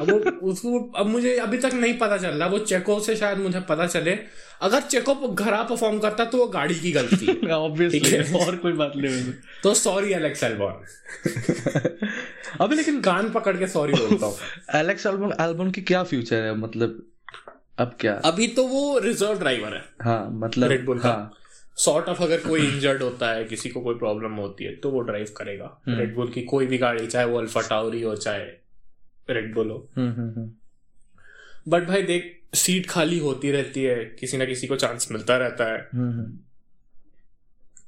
[0.00, 0.18] अब वो
[0.50, 3.86] उसको अब मुझे अभी तक नहीं पता चल रहा वो चेको से शायद मुझे पता
[3.86, 4.18] चले।
[4.62, 8.92] अगर चेको खराब परफॉर्म करता तो वो गाड़ी की गलती है। ऑब्वियसली। और कोई बात
[8.96, 9.32] नहीं
[9.62, 10.84] तो सॉरी एलेक्स एल्बॉन
[12.60, 14.36] अभी लेकिन कान पकड़ के सॉरी बोलता हूँ।
[14.74, 16.56] एलेक्स एल्बम एल्बम की क्या फ्यूचर है?
[16.56, 17.02] मतलब
[17.78, 18.14] अब क्या?
[18.14, 21.34] अभी तो वो रिज़र्व ड्राइवर है। हाँ मतलब Red Bull का। हाँ।
[21.76, 25.00] सॉर्ट ऑफ़ अगर कोई इंजर्ड होता है किसी को कोई प्रॉब्लम होती है तो वो
[25.00, 28.44] ड्राइव करेगा। हम्म। रेडबुल की कोई भी गाड़ी चाहे वो अल्फ़ा टाउरी हो चाहे
[29.30, 30.50] रेडबुल हो। हम्म हम्म हम्म।
[31.68, 35.72] बट भाई देख सीट खाली होती रहती है किसी ना किसी को चांस मिलता रहता
[35.72, 36.38] है। हम्म, हम्म।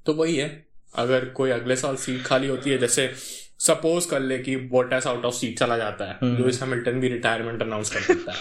[0.06, 3.12] तो वही है। अगर कोई अगले साल सीट खाली होती है जैसे
[3.60, 7.08] सपोज़ कर ले कि बोटस आउट ऑफ़ सीट चला जाता है। हम्म। लुइस हैमिल्टन भी
[7.08, 8.38] रिटायरमेंट अनाउंस कर देता है।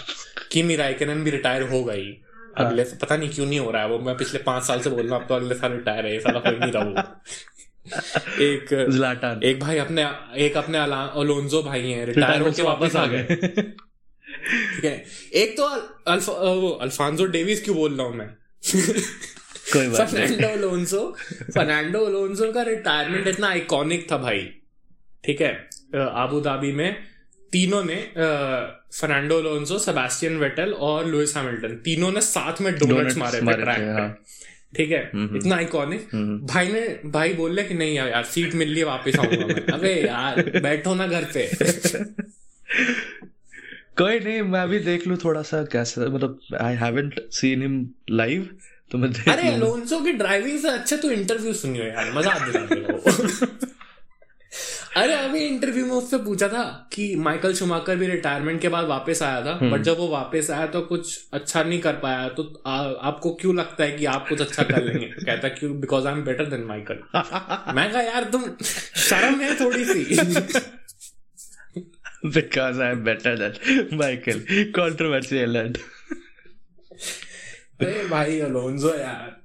[0.52, 2.22] किमी राइकनन भी रिटायर हो गई।
[2.56, 5.06] अगले पता नहीं क्यों नहीं हो रहा है। वो मैं पिछले पाँच साल से बोल
[5.06, 7.24] रहा हूँ अब तो अगले साल रिटायर है। ये साला हो ही नहीं रहा
[8.28, 10.02] एक Zlatan एक भाई अपने
[10.36, 15.04] एक अपने अला- अलोंजो भाई हैं। रिटायर रिटायरमेंट होके वापस आ गए। ठीक है।
[15.34, 15.62] एक तो
[16.12, 18.28] अल्फ़ा वो अल्फांसो डेविस क्यों बोल रहा हूँ मैं?
[19.76, 21.16] कोई फर्नांडो अलोंसो
[21.54, 24.50] फर्नांडो अलोंसो का रिटायरमेंट इतना आइकॉनिक था भाई।
[25.24, 25.52] ठीक है
[26.22, 26.90] आबू धाबी में
[27.52, 33.40] तीनों ने फर्नांडो अलोंसो सेबास्टियन वेटल और लुइस हैमिल्टन तीनों ने साथ में डोनट्स मारे
[33.40, 34.08] थे ट्रैक पे। हाँ।
[34.76, 35.02] ठीक है
[35.36, 36.08] इतना आइकॉनिक
[36.50, 39.46] भाई ने भाई बोल रहे कि नहीं यार यार सीट मिल रही है वापस आऊँगा
[39.46, 41.42] मैं। अबे यार बैठो ना घर पे।
[43.98, 47.74] कोई नहीं मैं भी देख लूँ थोड़ा सा कैसा मतलब I haven't seen him
[48.10, 48.48] live
[48.90, 52.30] तो मैं देख अरे लूँ। अलोंसो की ड्राइविंग से अच्छा तो इंटरव्यू सुनियो यार मज़ा
[52.30, 53.46] आ को
[54.96, 59.22] अरे अभी इंटरव्यू में उससे पूछा था कि माइकल शुमाकर भी रिटायरमेंट के बाद वापस
[59.22, 62.76] आया था बट जब वो वापस आया तो कुछ अच्छा नहीं कर पाया। तो आ,
[62.80, 65.06] आपको क्यों लगता है कि आप कुछ अच्छा कर लेंगे?
[65.24, 65.80] कहता क्यों?
[65.80, 66.94] Because I am better than Michael
[67.74, 68.44] मैं कहा यार तुम
[68.96, 70.04] शर्म है थोड़ी सी.
[72.26, 73.54] Because I'm better than
[74.00, 74.40] Michael.
[74.78, 75.78] Controversial and
[77.80, 79.40] अरे भाई अलोंसो यार।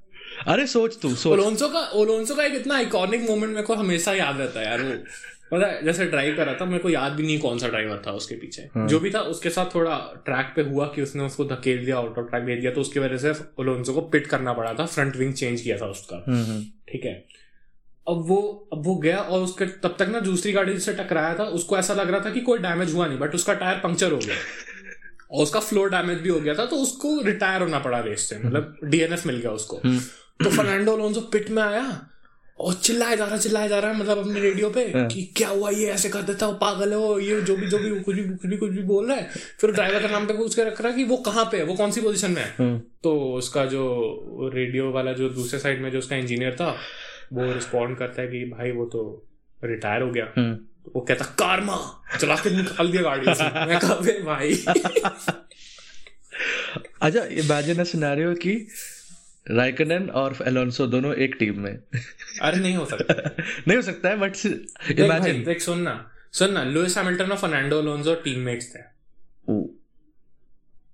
[0.48, 4.14] अरे सोच तू सोच। ओलोंसो का ओलोंसो का एक इतना आइकॉनिक मोमेंट मेरे को हमेशा
[4.14, 5.04] याद रहता है यार वो।
[5.52, 8.02] पता है जैसे ड्राइव कर रहा था मेरे को याद भी नहीं कौन सा ड्राइवर
[8.08, 11.46] था उसके पीछे। जो भी था उसके साथ थोड़ा ट्रैक पे हुआ कि उसने उसको
[11.46, 14.54] धकेल दिया आउट ऑफ़ ट्रैक दे दिया तो उसकी वजह से ओलोंसो को पिट करना
[14.54, 17.14] पड़ा था फ्रंट विंग चेंज किया था उसका। हम्म, ठीक है?
[18.08, 18.38] अब वो
[18.74, 21.93] अब वो गया और उसके तब तक ना दूसरी गाड़ी जिससे टकराया था। उसको ऐसा
[21.93, 24.36] लग रहा था कि कोई डैमेज हुआ नहीं बट उसका टायर पंक्चर हो गया।
[25.32, 28.39] और उसका फ्लोर डैमेज भी हो गया था तो उसको रिटायर होना पड़ा रेस से।
[28.39, 31.86] मतलब डीएनएफ मिल गया उसको। तो फर्नांडो अलोंसो पिट में आया
[32.60, 35.70] और चिल्लाया जा रहा चिल्लाया जा रहा है मतलब अपने रेडियो पे कि क्या हुआ
[35.70, 38.24] ये ऐसे कर देता है पागल है वो ये जो भी जो भी कुछ भी
[38.24, 39.30] कुछ भी कुछ भी बोल रहा है।
[39.60, 41.64] फिर ड्राइवर का नाम पे पूछ के रख रहा है कि वो कहाँ पे है
[41.64, 42.56] वो कौन सी पोजीशन में है?
[42.60, 46.78] हम्म, तो उसका जो रेडियो वाला जो दूसरे साइड में जो उसका इंजीनियर था
[47.34, 49.28] वो रिस्पॉन्ड करता है कि भाई वो तो
[49.64, 53.95] रिटायर हो गया। तो वो कहता कारमा चला के निकाल दिया गाड़ी से। मैं कहा
[54.24, 54.53] भाई।
[57.01, 58.68] अच्छा इमेजिन सिनेरियो कि
[59.52, 61.80] राइकनन और एलोंसो दोनों एक टीम में।
[62.41, 63.36] अरे नहीं हो सकता।
[63.68, 64.46] नहीं हो सकता है बट
[65.00, 68.80] इमेजिन देख सुन ना सुन ना लुइस हैमिल्टन और फर्नांडो अलोंसो टीममेट्स थे।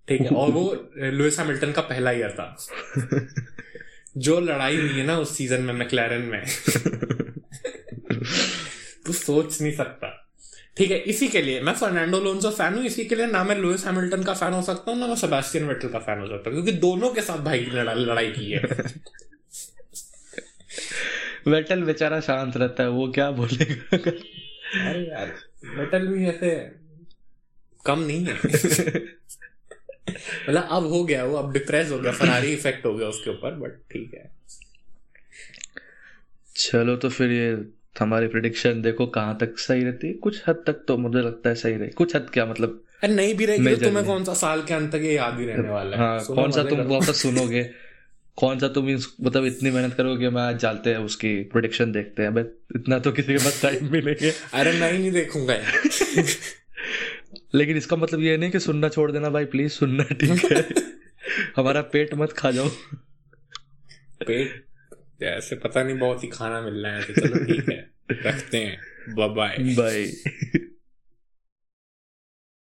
[0.08, 2.58] ठीक है और वो लुइस हैमिल्टन का पहला ईयर था।
[4.18, 6.46] जो लड़ाई हुई है ना उस सीज़न में मैक्लैरन में।
[9.06, 10.31] तू सोच नहीं सकता।
[10.78, 13.56] ठीक है इसी के लिए मैं फर्नांडो लोन्सो फ़ैन हूँ इसी के लिए ना मैं
[13.56, 16.50] लुइस हैमिल्टन का फ़ैन हो सकता हूँ ना मैं सेबास्टियन वेटल का फ़ैन हो सकता
[16.50, 18.62] हूँ क्योंकि दोनों के साथ भाई की लड़ा, लड़ाई की है।
[21.48, 23.98] वेटल बेचारा शांत रहता है वो क्या बोलेगा?
[23.98, 25.34] अरे यार
[25.78, 26.72] वेटल भी ऐसे
[27.86, 28.34] कम नहीं है।
[30.50, 33.56] मतलब अब हो गया वो अब डिप्रेस हो गया फरारी इफ़ेक्ट हो गया उसके ऊपर
[33.56, 34.32] बट ठीक है।
[36.56, 37.56] चलो तो फिर ये
[38.00, 40.14] हमारी प्रिडिक्शन देखो कहाँ तक सही रहती है?
[40.14, 43.46] कुछ हद तक तो मुझे लगता है सही रही। कुछ हद क्या मतलब नहीं भी
[43.46, 46.04] रहेगी तो तुम्हें कौन सा साल के अंत तक ये याद ही रहने वाला है?
[46.04, 47.64] हाँ कौन सा तुम वापस सुनोगे?
[48.38, 48.90] कौन सा तुम
[49.22, 53.12] मतलब इतनी मेहनत करोगे मैं आज जाते हैं उसकी प्रोडिक्शन देखते हैं। बट इतना तो
[53.12, 55.74] किसी के पास टाइम भी नहीं है। अरे मैं ही नहीं देखूँगा यार
[57.56, 60.66] लेकिन इसका मतलब ये नहीं कि सुनना छोड़ देना भाई प्लीज़ सुनना ठीक है?
[61.56, 62.68] हमारा पेट मत खा जाओ।
[64.28, 64.66] पेट
[65.28, 68.88] ऐसे पता नहीं बहुत ही खाना मिल रहा है तो चलो ठीक है रखते हैं।
[69.08, 70.12] Bye bye bye